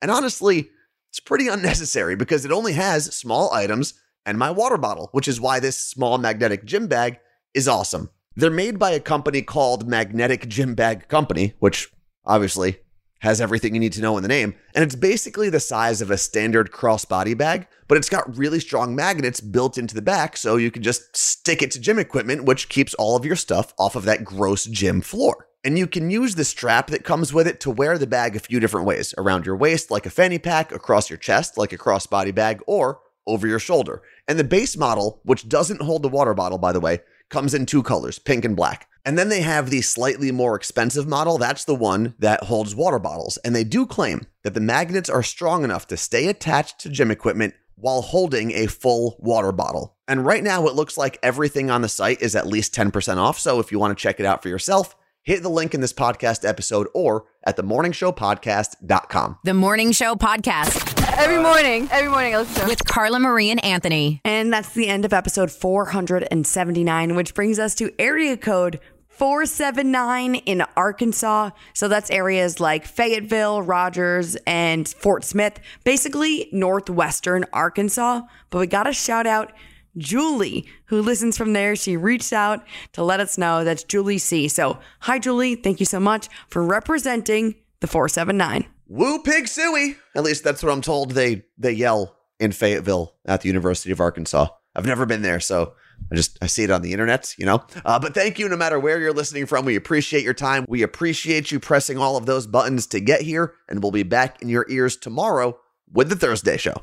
And 0.01 0.09
honestly, 0.09 0.69
it's 1.09 1.19
pretty 1.19 1.47
unnecessary 1.47 2.15
because 2.15 2.45
it 2.45 2.51
only 2.51 2.73
has 2.73 3.13
small 3.15 3.51
items 3.53 3.95
and 4.25 4.37
my 4.37 4.51
water 4.51 4.77
bottle, 4.77 5.09
which 5.11 5.27
is 5.27 5.41
why 5.41 5.59
this 5.59 5.77
small 5.77 6.17
magnetic 6.17 6.65
gym 6.65 6.87
bag 6.87 7.19
is 7.53 7.67
awesome. 7.67 8.09
They're 8.35 8.49
made 8.49 8.79
by 8.79 8.91
a 8.91 8.99
company 8.99 9.41
called 9.41 9.87
Magnetic 9.87 10.47
Gym 10.47 10.75
Bag 10.75 11.07
Company, 11.07 11.55
which 11.59 11.91
obviously 12.25 12.77
has 13.19 13.41
everything 13.41 13.73
you 13.73 13.79
need 13.79 13.93
to 13.93 14.01
know 14.01 14.17
in 14.17 14.23
the 14.23 14.29
name, 14.29 14.55
and 14.73 14.83
it's 14.83 14.95
basically 14.95 15.49
the 15.49 15.59
size 15.59 16.01
of 16.01 16.11
a 16.11 16.17
standard 16.17 16.71
crossbody 16.71 17.37
bag, 17.37 17.67
but 17.87 17.97
it's 17.97 18.09
got 18.09 18.37
really 18.37 18.59
strong 18.59 18.95
magnets 18.95 19.41
built 19.41 19.77
into 19.77 19.95
the 19.95 20.01
back 20.01 20.37
so 20.37 20.55
you 20.55 20.71
can 20.71 20.83
just 20.83 21.15
stick 21.15 21.61
it 21.61 21.71
to 21.71 21.79
gym 21.79 21.99
equipment, 21.99 22.45
which 22.45 22.69
keeps 22.69 22.93
all 22.95 23.15
of 23.15 23.25
your 23.25 23.35
stuff 23.35 23.73
off 23.77 23.95
of 23.95 24.05
that 24.05 24.23
gross 24.23 24.65
gym 24.65 25.01
floor. 25.01 25.47
And 25.63 25.77
you 25.77 25.87
can 25.87 26.09
use 26.09 26.35
the 26.35 26.45
strap 26.45 26.87
that 26.87 27.03
comes 27.03 27.33
with 27.33 27.45
it 27.45 27.59
to 27.61 27.71
wear 27.71 27.97
the 27.97 28.07
bag 28.07 28.35
a 28.35 28.39
few 28.39 28.61
different 28.61 28.87
ways 28.87 29.13
around 29.17 29.45
your 29.45 29.57
waist, 29.57 29.91
like 29.91 30.05
a 30.05 30.09
fanny 30.09 30.39
pack, 30.39 30.71
across 30.71 31.09
your 31.09 31.17
chest, 31.17 31.57
like 31.57 31.73
a 31.73 31.77
crossbody 31.77 32.33
bag, 32.33 32.61
or 32.65 33.01
over 33.27 33.45
your 33.45 33.59
shoulder. 33.59 34.01
And 34.27 34.39
the 34.39 34.45
base 34.45 34.77
model, 34.77 35.19
which 35.23 35.49
doesn't 35.49 35.81
hold 35.81 36.03
the 36.03 36.09
water 36.09 36.33
bottle, 36.33 36.57
by 36.57 36.71
the 36.71 36.79
way, 36.79 36.99
comes 37.29 37.53
in 37.53 37.65
two 37.65 37.83
colors, 37.83 38.19
pink 38.19 38.45
and 38.45 38.55
black. 38.55 38.87
And 39.05 39.17
then 39.17 39.29
they 39.29 39.41
have 39.41 39.69
the 39.69 39.81
slightly 39.81 40.31
more 40.31 40.55
expensive 40.55 41.07
model. 41.07 41.37
That's 41.37 41.63
the 41.63 41.75
one 41.75 42.15
that 42.19 42.43
holds 42.43 42.75
water 42.75 42.99
bottles. 42.99 43.37
And 43.37 43.55
they 43.55 43.63
do 43.63 43.85
claim 43.85 44.27
that 44.43 44.53
the 44.53 44.59
magnets 44.59 45.09
are 45.09 45.23
strong 45.23 45.63
enough 45.63 45.87
to 45.87 45.97
stay 45.97 46.27
attached 46.27 46.79
to 46.79 46.89
gym 46.89 47.09
equipment 47.09 47.53
while 47.75 48.01
holding 48.01 48.51
a 48.51 48.67
full 48.67 49.15
water 49.19 49.51
bottle. 49.51 49.95
And 50.07 50.25
right 50.25 50.43
now, 50.43 50.67
it 50.67 50.75
looks 50.75 50.97
like 50.97 51.17
everything 51.23 51.71
on 51.71 51.81
the 51.81 51.87
site 51.87 52.21
is 52.21 52.35
at 52.35 52.47
least 52.47 52.75
10% 52.75 53.17
off. 53.17 53.39
So 53.39 53.59
if 53.59 53.71
you 53.71 53.79
want 53.79 53.97
to 53.97 54.01
check 54.01 54.19
it 54.19 54.25
out 54.25 54.43
for 54.43 54.49
yourself, 54.49 54.95
hit 55.29 55.43
the 55.43 55.49
link 55.49 55.75
in 55.75 55.81
this 55.81 55.93
podcast 55.93 56.43
episode 56.43 56.87
or 56.95 57.25
at 57.43 57.55
themorningshowpodcast.com. 57.55 59.37
The 59.43 59.53
Morning 59.53 59.91
Show 59.91 60.15
Podcast. 60.15 61.07
Every 61.19 61.37
morning, 61.37 61.87
every 61.91 62.09
morning 62.09 62.33
I 62.33 62.39
listen 62.39 62.63
to 62.63 62.67
With 62.67 62.83
Carla 62.85 63.19
Marie 63.19 63.51
and 63.51 63.63
Anthony. 63.63 64.21
And 64.25 64.51
that's 64.51 64.73
the 64.73 64.87
end 64.87 65.05
of 65.05 65.13
episode 65.13 65.51
479, 65.51 67.15
which 67.15 67.35
brings 67.35 67.59
us 67.59 67.75
to 67.75 67.93
area 67.99 68.37
code 68.37 68.79
479 69.09 70.33
in 70.33 70.63
Arkansas. 70.75 71.51
So 71.75 71.87
that's 71.87 72.09
areas 72.09 72.59
like 72.59 72.87
Fayetteville, 72.87 73.61
Rogers, 73.61 74.35
and 74.47 74.87
Fort 74.87 75.23
Smith, 75.23 75.59
basically 75.83 76.49
northwestern 76.51 77.45
Arkansas. 77.53 78.21
But 78.49 78.57
we 78.57 78.65
got 78.65 78.83
to 78.83 78.93
shout 78.93 79.27
out 79.27 79.51
Julie, 79.97 80.67
who 80.85 81.01
listens 81.01 81.37
from 81.37 81.53
there. 81.53 81.75
She 81.75 81.97
reached 81.97 82.33
out 82.33 82.63
to 82.93 83.03
let 83.03 83.19
us 83.19 83.37
know 83.37 83.63
that's 83.63 83.83
Julie 83.83 84.17
C. 84.17 84.47
So, 84.47 84.79
hi, 85.01 85.19
Julie. 85.19 85.55
Thank 85.55 85.79
you 85.79 85.85
so 85.85 85.99
much 85.99 86.29
for 86.47 86.63
representing 86.63 87.55
the 87.79 87.87
479. 87.87 88.65
Woo 88.87 89.21
pig 89.21 89.47
suey. 89.47 89.97
At 90.15 90.23
least 90.23 90.43
that's 90.43 90.63
what 90.63 90.71
I'm 90.71 90.81
told 90.81 91.11
they 91.11 91.43
they 91.57 91.71
yell 91.71 92.17
in 92.39 92.51
Fayetteville 92.51 93.13
at 93.25 93.41
the 93.41 93.47
University 93.47 93.91
of 93.91 93.99
Arkansas. 93.99 94.47
I've 94.75 94.85
never 94.85 95.05
been 95.05 95.21
there, 95.21 95.39
so 95.39 95.73
I 96.11 96.15
just 96.15 96.37
I 96.41 96.47
see 96.47 96.63
it 96.63 96.71
on 96.71 96.81
the 96.81 96.91
internet, 96.91 97.35
you 97.37 97.45
know. 97.45 97.63
Uh, 97.85 97.99
but 97.99 98.13
thank 98.13 98.39
you, 98.39 98.49
no 98.49 98.57
matter 98.57 98.79
where 98.79 98.99
you're 98.99 99.13
listening 99.13 99.45
from. 99.45 99.65
We 99.65 99.75
appreciate 99.75 100.23
your 100.23 100.33
time. 100.33 100.65
We 100.67 100.81
appreciate 100.81 101.51
you 101.51 101.59
pressing 101.59 101.97
all 101.97 102.17
of 102.17 102.25
those 102.25 102.47
buttons 102.47 102.87
to 102.87 102.99
get 102.99 103.21
here, 103.21 103.53
and 103.67 103.83
we'll 103.83 103.91
be 103.91 104.03
back 104.03 104.41
in 104.41 104.49
your 104.49 104.65
ears 104.69 104.97
tomorrow 104.97 105.59
with 105.91 106.09
the 106.09 106.15
Thursday 106.15 106.57
show. 106.57 106.81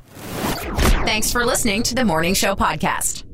Thanks 0.75 1.31
for 1.31 1.45
listening 1.45 1.83
to 1.83 1.95
the 1.95 2.05
Morning 2.05 2.33
Show 2.33 2.55
podcast. 2.55 3.26